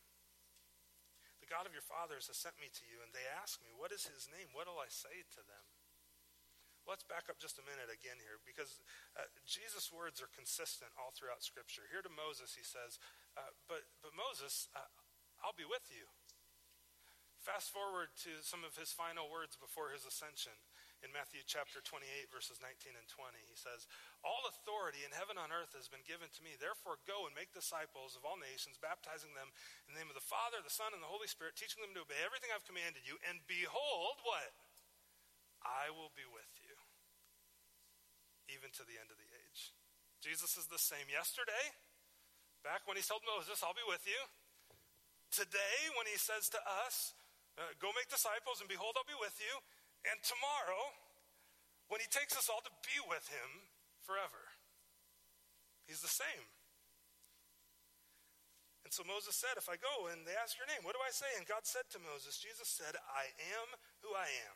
The 1.43 1.51
God 1.51 1.67
of 1.67 1.75
your 1.75 1.86
fathers 1.86 2.32
has 2.32 2.39
sent 2.39 2.56
me 2.58 2.71
to 2.71 2.88
you, 2.88 3.04
and 3.04 3.12
they 3.12 3.28
ask 3.28 3.60
me, 3.60 3.75
What 3.75 3.91
is 3.91 4.08
his 4.08 4.32
name? 4.32 4.56
What 4.56 4.71
will 4.71 4.80
I 4.80 4.89
say 4.89 5.28
to 5.36 5.43
them? 5.43 5.65
Let's 6.86 7.01
back 7.01 7.34
up 7.34 7.41
just 7.41 7.58
a 7.58 7.65
minute 7.65 7.89
again 7.89 8.21
here 8.21 8.38
because 8.45 8.78
uh, 9.17 9.25
Jesus' 9.41 9.89
words 9.89 10.21
are 10.21 10.30
consistent 10.30 10.93
all 11.01 11.10
throughout 11.17 11.41
Scripture. 11.41 11.89
Here 11.89 12.06
to 12.06 12.13
Moses, 12.13 12.54
he 12.54 12.62
says, 12.62 13.01
uh, 13.34 13.58
but, 13.65 13.89
but 14.06 14.13
Moses, 14.13 14.69
uh, 14.78 14.86
I'll 15.41 15.58
be 15.58 15.65
with 15.65 15.89
you. 15.89 16.06
Fast 17.41 17.73
forward 17.73 18.13
to 18.25 18.38
some 18.45 18.62
of 18.62 18.78
his 18.78 18.93
final 18.93 19.34
words 19.34 19.58
before 19.58 19.89
his 19.89 20.06
ascension 20.06 20.54
in 21.06 21.13
Matthew 21.13 21.46
chapter 21.46 21.86
28, 21.86 22.34
verses 22.34 22.58
19 22.58 22.98
and 22.98 23.06
20. 23.06 23.38
He 23.46 23.54
says, 23.54 23.86
All 24.26 24.50
authority 24.50 25.06
in 25.06 25.13
heaven 25.13 25.38
and 25.38 25.54
earth 25.54 25.78
has 25.78 25.86
been 25.86 26.02
given 26.10 26.34
to 26.34 26.41
me. 26.41 26.58
Therefore, 26.58 26.98
go 27.06 27.30
and 27.30 27.38
make 27.38 27.54
disciples 27.54 28.18
of 28.18 28.26
all 28.26 28.41
nations, 28.41 28.82
baptizing 28.82 29.38
them 29.38 29.54
in 29.86 29.94
the 29.94 30.02
name 30.02 30.10
of 30.10 30.18
the 30.18 30.26
Father, 30.26 30.58
the 30.65 30.74
Son, 30.74 30.98
and 30.98 31.06
the 31.06 31.13
Holy 31.13 31.30
Spirit, 31.30 31.54
teaching 31.54 31.86
them 31.86 31.94
to 31.94 32.02
obey 32.02 32.18
everything 32.26 32.50
I've 32.50 32.65
commanded 32.65 33.06
you. 33.06 33.22
And 33.30 33.38
behold, 33.46 34.18
what? 34.26 34.50
I 35.62 35.94
will 35.94 36.10
be 36.18 36.26
with 36.26 36.50
you 36.65 36.74
even 38.50 38.70
to 38.78 38.84
the 38.86 38.98
end 38.98 39.10
of 39.10 39.18
the 39.18 39.30
age. 39.46 39.74
Jesus 40.22 40.58
is 40.58 40.70
the 40.70 40.82
same 40.82 41.06
yesterday, 41.10 41.74
back 42.65 42.86
when 42.89 42.98
he 42.98 43.06
told 43.06 43.22
Moses, 43.26 43.62
I'll 43.62 43.78
be 43.78 43.86
with 43.86 44.06
you. 44.06 44.22
Today, 45.34 45.78
when 45.98 46.10
he 46.10 46.18
says 46.18 46.50
to 46.54 46.62
us, 46.86 47.13
uh, 47.58 47.74
Go 47.82 47.91
make 47.94 48.10
disciples, 48.10 48.62
and 48.62 48.70
behold, 48.70 48.98
I'll 48.98 49.08
be 49.08 49.18
with 49.18 49.36
you. 49.41 49.54
And 50.12 50.22
tomorrow, 50.22 50.94
when 51.89 52.02
he 52.02 52.10
takes 52.10 52.38
us 52.38 52.50
all 52.50 52.62
to 52.62 52.74
be 52.86 52.98
with 53.10 53.26
him 53.30 53.65
forever. 54.06 54.54
He's 55.89 56.02
the 56.02 56.10
same. 56.10 56.46
And 58.86 58.94
so 58.94 59.02
Moses 59.02 59.34
said, 59.34 59.58
If 59.58 59.65
I 59.65 59.82
go 59.82 60.13
and 60.13 60.22
they 60.30 60.38
ask 60.38 60.58
your 60.62 60.70
name, 60.70 60.86
what 60.86 60.94
do 60.94 61.02
I 61.02 61.10
say? 61.10 61.30
And 61.38 61.50
God 61.50 61.65
said 61.65 61.89
to 61.94 62.00
Moses, 62.02 62.38
Jesus 62.38 62.70
said, 62.70 62.94
I 63.10 63.34
am 63.58 63.74
who 64.06 64.13
I 64.13 64.30
am. 64.46 64.56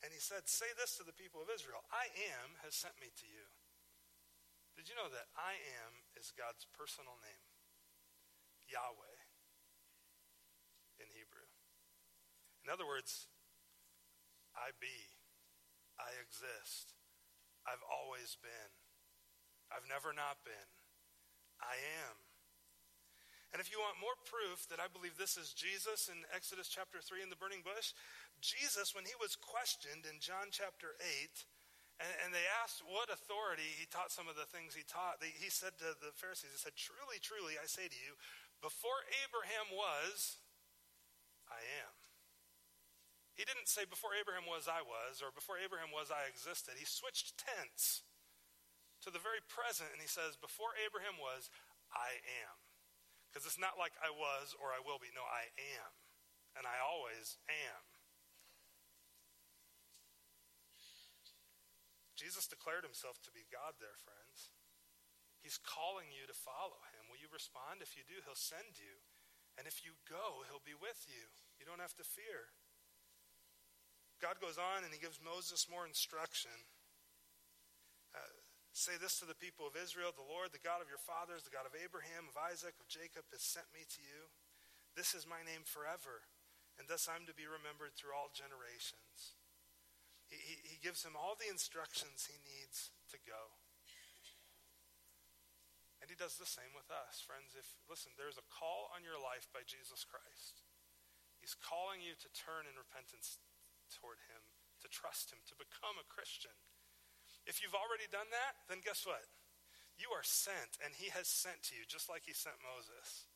And 0.00 0.12
he 0.16 0.20
said, 0.20 0.48
Say 0.48 0.72
this 0.80 0.96
to 0.96 1.04
the 1.04 1.16
people 1.16 1.44
of 1.44 1.52
Israel 1.52 1.84
I 1.92 2.08
am 2.32 2.56
has 2.64 2.72
sent 2.72 2.96
me 2.96 3.12
to 3.12 3.28
you. 3.28 3.44
Did 4.80 4.88
you 4.88 4.96
know 4.96 5.12
that 5.12 5.28
I 5.36 5.60
am 5.84 6.04
is 6.16 6.32
God's 6.36 6.64
personal 6.72 7.20
name? 7.20 7.44
Yahweh 8.68 9.20
in 11.00 11.08
Hebrew. 11.12 11.35
In 12.66 12.74
other 12.74 12.82
words, 12.82 13.30
I 14.58 14.74
be, 14.82 14.90
I 16.02 16.10
exist, 16.18 16.98
I've 17.62 17.86
always 17.86 18.34
been, 18.42 18.70
I've 19.70 19.86
never 19.86 20.10
not 20.10 20.42
been, 20.42 20.66
I 21.62 21.78
am. 22.02 22.18
And 23.54 23.62
if 23.62 23.70
you 23.70 23.78
want 23.78 24.02
more 24.02 24.18
proof 24.26 24.66
that 24.66 24.82
I 24.82 24.90
believe 24.90 25.14
this 25.14 25.38
is 25.38 25.54
Jesus 25.54 26.10
in 26.10 26.26
Exodus 26.34 26.66
chapter 26.66 26.98
3 26.98 27.22
in 27.22 27.30
the 27.30 27.38
burning 27.38 27.62
bush, 27.62 27.94
Jesus, 28.42 28.98
when 28.98 29.06
he 29.06 29.14
was 29.22 29.38
questioned 29.38 30.02
in 30.02 30.18
John 30.18 30.50
chapter 30.50 30.98
8, 30.98 31.46
and, 32.02 32.12
and, 32.26 32.30
they 32.34 32.44
asked 32.60 32.84
what 32.84 33.08
authority 33.08 33.78
he 33.78 33.86
taught 33.88 34.12
some 34.12 34.26
of 34.26 34.34
the 34.34 34.44
things 34.44 34.74
he 34.74 34.84
taught, 34.84 35.22
they, 35.22 35.32
he 35.32 35.48
said 35.48 35.78
to 35.80 35.96
the 36.02 36.12
Pharisees, 36.18 36.52
he 36.52 36.60
said, 36.60 36.76
Truly, 36.76 37.16
truly, 37.22 37.56
I 37.56 37.64
say 37.64 37.88
to 37.88 37.96
you, 37.96 38.18
before 38.60 39.00
Abraham 39.24 39.72
was, 39.72 40.42
I 41.48 41.62
am. 41.80 42.05
He 43.36 43.44
didn't 43.44 43.68
say 43.68 43.84
before 43.84 44.16
Abraham 44.16 44.48
was, 44.48 44.64
I 44.64 44.80
was, 44.80 45.20
or 45.20 45.28
before 45.28 45.60
Abraham 45.60 45.92
was, 45.92 46.08
I 46.08 46.24
existed. 46.24 46.80
He 46.80 46.88
switched 46.88 47.36
tense 47.36 48.00
to 49.04 49.12
the 49.12 49.20
very 49.20 49.44
present, 49.44 49.92
and 49.92 50.00
he 50.00 50.08
says, 50.08 50.40
Before 50.40 50.72
Abraham 50.80 51.20
was, 51.20 51.52
I 51.92 52.16
am. 52.40 52.56
Because 53.28 53.44
it's 53.44 53.60
not 53.60 53.76
like 53.76 53.92
I 54.00 54.08
was 54.08 54.56
or 54.56 54.72
I 54.72 54.80
will 54.80 54.96
be. 54.96 55.12
No, 55.12 55.20
I 55.28 55.52
am. 55.76 55.92
and 56.56 56.64
I 56.64 56.80
always 56.80 57.36
am. 57.52 57.84
Jesus 62.16 62.48
declared 62.48 62.80
himself 62.80 63.20
to 63.28 63.30
be 63.30 63.44
God 63.52 63.76
there, 63.76 64.00
friends. 64.00 64.56
He's 65.44 65.60
calling 65.60 66.08
you 66.08 66.24
to 66.24 66.32
follow 66.32 66.80
him. 66.96 67.12
Will 67.12 67.20
you 67.20 67.28
respond? 67.28 67.84
If 67.84 67.92
you 67.92 68.08
do, 68.08 68.24
he'll 68.24 68.40
send 68.40 68.80
you. 68.80 69.04
And 69.60 69.68
if 69.68 69.84
you 69.84 70.00
go, 70.08 70.42
he'll 70.48 70.64
be 70.64 70.74
with 70.74 71.04
you. 71.04 71.28
You 71.60 71.68
don't 71.68 71.84
have 71.84 71.94
to 72.00 72.04
fear. 72.08 72.55
God 74.22 74.40
goes 74.40 74.56
on 74.56 74.84
and 74.84 74.92
he 74.92 75.00
gives 75.02 75.20
Moses 75.20 75.68
more 75.68 75.84
instruction. 75.84 76.54
Uh, 78.16 78.32
say 78.72 78.96
this 78.96 79.20
to 79.20 79.28
the 79.28 79.36
people 79.36 79.68
of 79.68 79.76
Israel 79.76 80.12
The 80.12 80.24
Lord, 80.24 80.52
the 80.52 80.62
God 80.62 80.80
of 80.80 80.88
your 80.88 81.00
fathers, 81.00 81.44
the 81.44 81.52
God 81.52 81.68
of 81.68 81.76
Abraham, 81.76 82.28
of 82.28 82.36
Isaac, 82.36 82.76
of 82.80 82.88
Jacob, 82.88 83.28
has 83.32 83.44
sent 83.44 83.68
me 83.76 83.84
to 83.84 84.00
you. 84.00 84.32
This 84.96 85.12
is 85.12 85.28
my 85.28 85.44
name 85.44 85.68
forever, 85.68 86.24
and 86.80 86.88
thus 86.88 87.04
I'm 87.04 87.28
to 87.28 87.36
be 87.36 87.44
remembered 87.44 87.92
through 87.92 88.16
all 88.16 88.32
generations. 88.32 89.36
He, 90.32 90.40
he, 90.40 90.56
he 90.76 90.76
gives 90.80 91.04
him 91.04 91.12
all 91.12 91.36
the 91.36 91.52
instructions 91.52 92.24
he 92.24 92.40
needs 92.40 92.90
to 93.12 93.20
go. 93.28 93.60
And 96.00 96.12
he 96.12 96.22
does 96.22 96.38
the 96.38 96.46
same 96.46 96.70
with 96.76 96.86
us, 96.86 97.18
friends. 97.18 97.56
If 97.58 97.66
listen, 97.90 98.14
there's 98.14 98.38
a 98.38 98.52
call 98.52 98.92
on 98.94 99.02
your 99.02 99.18
life 99.18 99.50
by 99.50 99.66
Jesus 99.66 100.06
Christ. 100.06 100.62
He's 101.42 101.58
calling 101.58 101.98
you 101.98 102.14
to 102.14 102.28
turn 102.30 102.68
in 102.68 102.78
repentance 102.78 103.42
toward 103.90 104.22
him, 104.30 104.42
to 104.82 104.88
trust 104.88 105.30
him, 105.30 105.40
to 105.46 105.54
become 105.58 105.98
a 105.98 106.06
Christian. 106.06 106.54
If 107.46 107.62
you've 107.62 107.76
already 107.76 108.10
done 108.10 108.28
that, 108.34 108.58
then 108.66 108.82
guess 108.82 109.06
what? 109.06 109.26
You 109.96 110.12
are 110.12 110.26
sent, 110.26 110.76
and 110.82 110.92
he 110.92 111.08
has 111.14 111.30
sent 111.30 111.64
to 111.70 111.78
you, 111.78 111.88
just 111.88 112.10
like 112.10 112.26
he 112.26 112.36
sent 112.36 112.60
Moses. 112.60 113.30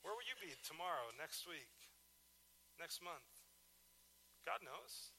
Where 0.00 0.14
will 0.14 0.24
you 0.24 0.38
be 0.38 0.54
tomorrow, 0.62 1.10
next 1.18 1.44
week, 1.44 1.74
next 2.78 3.02
month? 3.02 3.26
God 4.46 4.62
knows. 4.64 5.12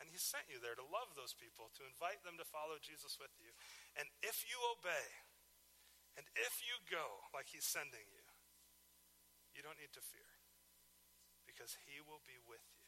And 0.00 0.08
He 0.08 0.16
sent 0.16 0.48
you 0.48 0.56
there 0.56 0.78
to 0.78 0.86
love 0.88 1.12
those 1.12 1.36
people, 1.36 1.68
to 1.76 1.84
invite 1.84 2.24
them 2.24 2.40
to 2.40 2.48
follow 2.48 2.80
Jesus 2.80 3.20
with 3.20 3.36
you. 3.36 3.52
And 4.00 4.08
if 4.24 4.48
you 4.48 4.56
obey, 4.72 5.06
and 6.16 6.24
if 6.40 6.64
you 6.64 6.80
go 6.88 7.28
like 7.36 7.52
He's 7.52 7.68
sending 7.68 8.08
you, 8.08 8.24
you 9.52 9.60
don't 9.60 9.76
need 9.76 9.92
to 9.92 10.00
fear 10.00 10.40
because 11.44 11.76
He 11.84 12.00
will 12.00 12.24
be 12.24 12.40
with 12.48 12.64
you. 12.72 12.79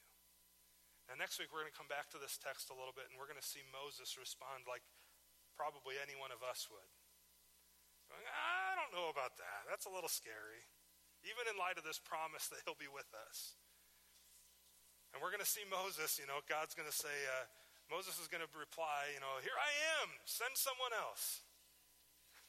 Now, 1.13 1.21
next 1.21 1.37
week, 1.37 1.53
we're 1.53 1.61
going 1.61 1.69
to 1.69 1.77
come 1.77 1.93
back 1.93 2.09
to 2.17 2.19
this 2.19 2.41
text 2.41 2.73
a 2.73 2.77
little 2.77 2.97
bit, 2.97 3.13
and 3.13 3.21
we're 3.21 3.29
going 3.29 3.37
to 3.37 3.45
see 3.45 3.61
Moses 3.69 4.17
respond 4.17 4.65
like 4.65 4.81
probably 5.53 6.01
any 6.01 6.17
one 6.17 6.33
of 6.33 6.41
us 6.41 6.73
would. 6.73 6.91
Going, 8.09 8.25
I 8.25 8.73
don't 8.81 8.97
know 8.97 9.13
about 9.13 9.37
that. 9.37 9.69
That's 9.69 9.85
a 9.85 9.93
little 9.93 10.09
scary 10.09 10.65
even 11.23 11.47
in 11.47 11.55
light 11.59 11.79
of 11.79 11.87
this 11.87 12.03
promise 12.03 12.51
that 12.51 12.63
he'll 12.67 12.79
be 12.79 12.91
with 12.91 13.09
us. 13.15 13.59
And 15.15 15.21
we're 15.21 15.31
going 15.31 15.45
to 15.45 15.49
see 15.49 15.63
Moses, 15.69 16.19
you 16.19 16.27
know, 16.27 16.43
God's 16.49 16.75
going 16.75 16.89
to 16.89 16.95
say, 16.95 17.13
uh, 17.29 17.47
Moses 17.93 18.17
is 18.19 18.27
going 18.27 18.43
to 18.43 18.51
reply, 18.57 19.13
you 19.13 19.21
know, 19.21 19.39
here 19.45 19.55
I 19.55 19.71
am, 20.03 20.17
send 20.27 20.55
someone 20.59 20.93
else. 20.95 21.43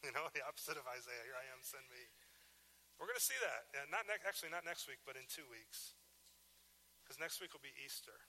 You 0.04 0.12
know, 0.12 0.28
the 0.36 0.43
opposite 0.43 0.76
of 0.76 0.84
Isaiah, 0.84 1.23
here 1.23 1.39
I 1.39 1.47
am, 1.56 1.63
send 1.63 1.88
me. 1.88 2.04
We're 2.99 3.08
going 3.08 3.15
to 3.15 3.23
see 3.23 3.39
that. 3.39 3.88
Not 3.88 4.04
ne- 4.04 4.19
actually, 4.28 4.52
not 4.52 4.67
next 4.67 4.84
week, 4.84 4.99
but 5.08 5.15
in 5.15 5.23
two 5.32 5.47
weeks. 5.47 5.95
Because 6.99 7.15
next 7.23 7.39
week 7.39 7.56
will 7.56 7.63
be 7.63 7.71
Easter. 7.80 8.19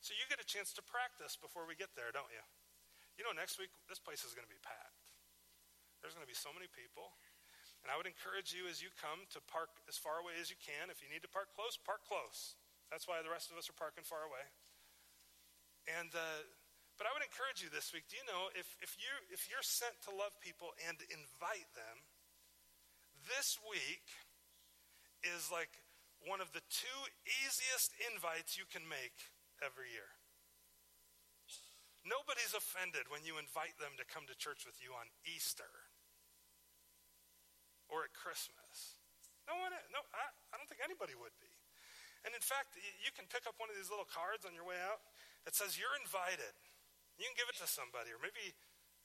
So 0.00 0.14
you 0.14 0.24
get 0.30 0.38
a 0.38 0.46
chance 0.46 0.70
to 0.78 0.82
practice 0.82 1.34
before 1.34 1.66
we 1.66 1.74
get 1.74 1.92
there, 1.98 2.14
don't 2.14 2.30
you? 2.30 2.44
You 3.18 3.26
know, 3.26 3.34
next 3.34 3.58
week, 3.58 3.74
this 3.90 3.98
place 3.98 4.22
is 4.22 4.30
going 4.30 4.46
to 4.46 4.52
be 4.52 4.62
packed. 4.62 5.02
There's 5.98 6.14
going 6.14 6.22
to 6.22 6.30
be 6.30 6.38
so 6.38 6.54
many 6.54 6.70
people. 6.70 7.18
And 7.82 7.90
I 7.90 7.98
would 7.98 8.06
encourage 8.06 8.54
you 8.54 8.70
as 8.70 8.78
you 8.78 8.90
come 8.98 9.26
to 9.34 9.42
park 9.50 9.70
as 9.90 9.98
far 9.98 10.22
away 10.22 10.38
as 10.38 10.50
you 10.50 10.58
can. 10.58 10.90
If 10.90 11.02
you 11.02 11.10
need 11.10 11.22
to 11.26 11.30
park 11.30 11.50
close, 11.54 11.78
park 11.78 12.06
close. 12.06 12.58
That's 12.90 13.06
why 13.06 13.22
the 13.22 13.30
rest 13.30 13.50
of 13.50 13.58
us 13.58 13.70
are 13.70 13.78
parking 13.78 14.06
far 14.06 14.22
away. 14.26 14.46
And 15.98 16.10
uh, 16.14 16.42
but 16.98 17.06
I 17.06 17.14
would 17.14 17.22
encourage 17.22 17.62
you 17.62 17.70
this 17.70 17.94
week. 17.94 18.10
Do 18.10 18.18
you 18.18 18.26
know 18.26 18.50
if 18.58 18.66
if 18.82 18.98
you 18.98 19.10
if 19.30 19.46
you're 19.46 19.64
sent 19.64 19.94
to 20.06 20.10
love 20.10 20.34
people 20.42 20.74
and 20.82 20.98
invite 21.10 21.70
them, 21.78 22.02
this 23.30 23.58
week 23.62 24.06
is 25.22 25.50
like 25.54 25.70
one 26.26 26.42
of 26.42 26.50
the 26.50 26.64
two 26.66 26.98
easiest 27.24 27.94
invites 28.10 28.58
you 28.58 28.66
can 28.66 28.82
make 28.90 29.14
every 29.64 29.90
year. 29.90 30.14
Nobody's 32.06 32.56
offended 32.56 33.12
when 33.12 33.26
you 33.26 33.36
invite 33.36 33.76
them 33.76 33.98
to 34.00 34.04
come 34.06 34.24
to 34.30 34.36
church 34.38 34.64
with 34.64 34.80
you 34.80 34.96
on 34.96 35.12
Easter 35.28 35.90
or 37.90 38.08
at 38.08 38.16
Christmas. 38.16 39.00
No 39.44 39.56
one, 39.60 39.72
no, 39.92 40.00
I, 40.12 40.24
I 40.52 40.54
don't 40.56 40.68
think 40.68 40.80
anybody 40.80 41.12
would 41.16 41.36
be. 41.40 41.52
And 42.26 42.32
in 42.32 42.42
fact, 42.42 42.76
you 42.76 43.12
can 43.12 43.28
pick 43.30 43.46
up 43.46 43.56
one 43.60 43.70
of 43.70 43.76
these 43.76 43.92
little 43.92 44.08
cards 44.08 44.44
on 44.44 44.52
your 44.52 44.66
way 44.66 44.76
out 44.80 45.04
that 45.44 45.54
says 45.54 45.78
you're 45.78 45.96
invited. 46.00 46.52
You 47.16 47.26
can 47.28 47.36
give 47.38 47.50
it 47.50 47.58
to 47.62 47.68
somebody, 47.68 48.10
or 48.10 48.20
maybe 48.20 48.52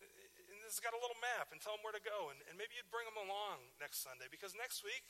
uh, 0.01 0.51
and 0.53 0.59
it's 0.65 0.81
got 0.81 0.95
a 0.95 1.01
little 1.01 1.17
map 1.21 1.49
and 1.53 1.59
tell 1.61 1.77
them 1.77 1.83
where 1.85 1.95
to 1.95 2.03
go. 2.03 2.33
And, 2.33 2.39
and 2.49 2.55
maybe 2.57 2.75
you'd 2.75 2.89
bring 2.91 3.07
them 3.07 3.19
along 3.19 3.63
next 3.79 4.03
Sunday 4.03 4.27
because 4.27 4.57
next 4.57 4.83
week 4.83 5.05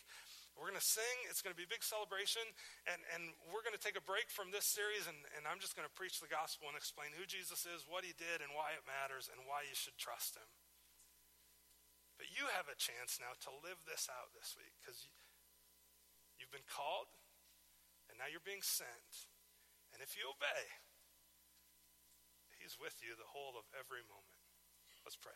we're 0.54 0.70
going 0.70 0.80
to 0.80 0.86
sing. 0.86 1.18
It's 1.30 1.42
going 1.42 1.54
to 1.54 1.58
be 1.58 1.66
a 1.66 1.72
big 1.72 1.82
celebration. 1.82 2.46
And, 2.86 3.02
and 3.14 3.34
we're 3.50 3.66
going 3.66 3.76
to 3.76 3.82
take 3.82 3.98
a 3.98 4.06
break 4.06 4.30
from 4.30 4.54
this 4.54 4.70
series. 4.70 5.10
And, 5.10 5.18
and 5.34 5.50
I'm 5.50 5.58
just 5.58 5.74
going 5.74 5.88
to 5.88 5.96
preach 5.98 6.22
the 6.22 6.30
gospel 6.30 6.70
and 6.70 6.78
explain 6.78 7.14
who 7.14 7.26
Jesus 7.26 7.66
is, 7.66 7.90
what 7.90 8.06
he 8.06 8.14
did, 8.14 8.42
and 8.42 8.54
why 8.54 8.78
it 8.78 8.86
matters, 8.86 9.28
and 9.28 9.44
why 9.50 9.66
you 9.66 9.74
should 9.74 9.98
trust 9.98 10.38
him. 10.38 10.50
But 12.22 12.30
you 12.30 12.46
have 12.54 12.70
a 12.70 12.78
chance 12.78 13.18
now 13.18 13.34
to 13.50 13.52
live 13.66 13.82
this 13.84 14.06
out 14.08 14.32
this 14.38 14.54
week 14.54 14.78
because 14.80 15.02
you, 15.04 15.12
you've 16.38 16.54
been 16.54 16.70
called 16.70 17.10
and 18.08 18.22
now 18.22 18.30
you're 18.30 18.46
being 18.46 18.62
sent. 18.62 19.28
And 19.92 20.06
if 20.06 20.14
you 20.14 20.30
obey, 20.30 20.70
He's 22.64 22.80
with 22.80 23.04
you 23.04 23.12
the 23.20 23.28
whole 23.28 23.60
of 23.60 23.68
every 23.76 24.00
moment. 24.08 24.40
Let's 25.04 25.18
pray. 25.20 25.36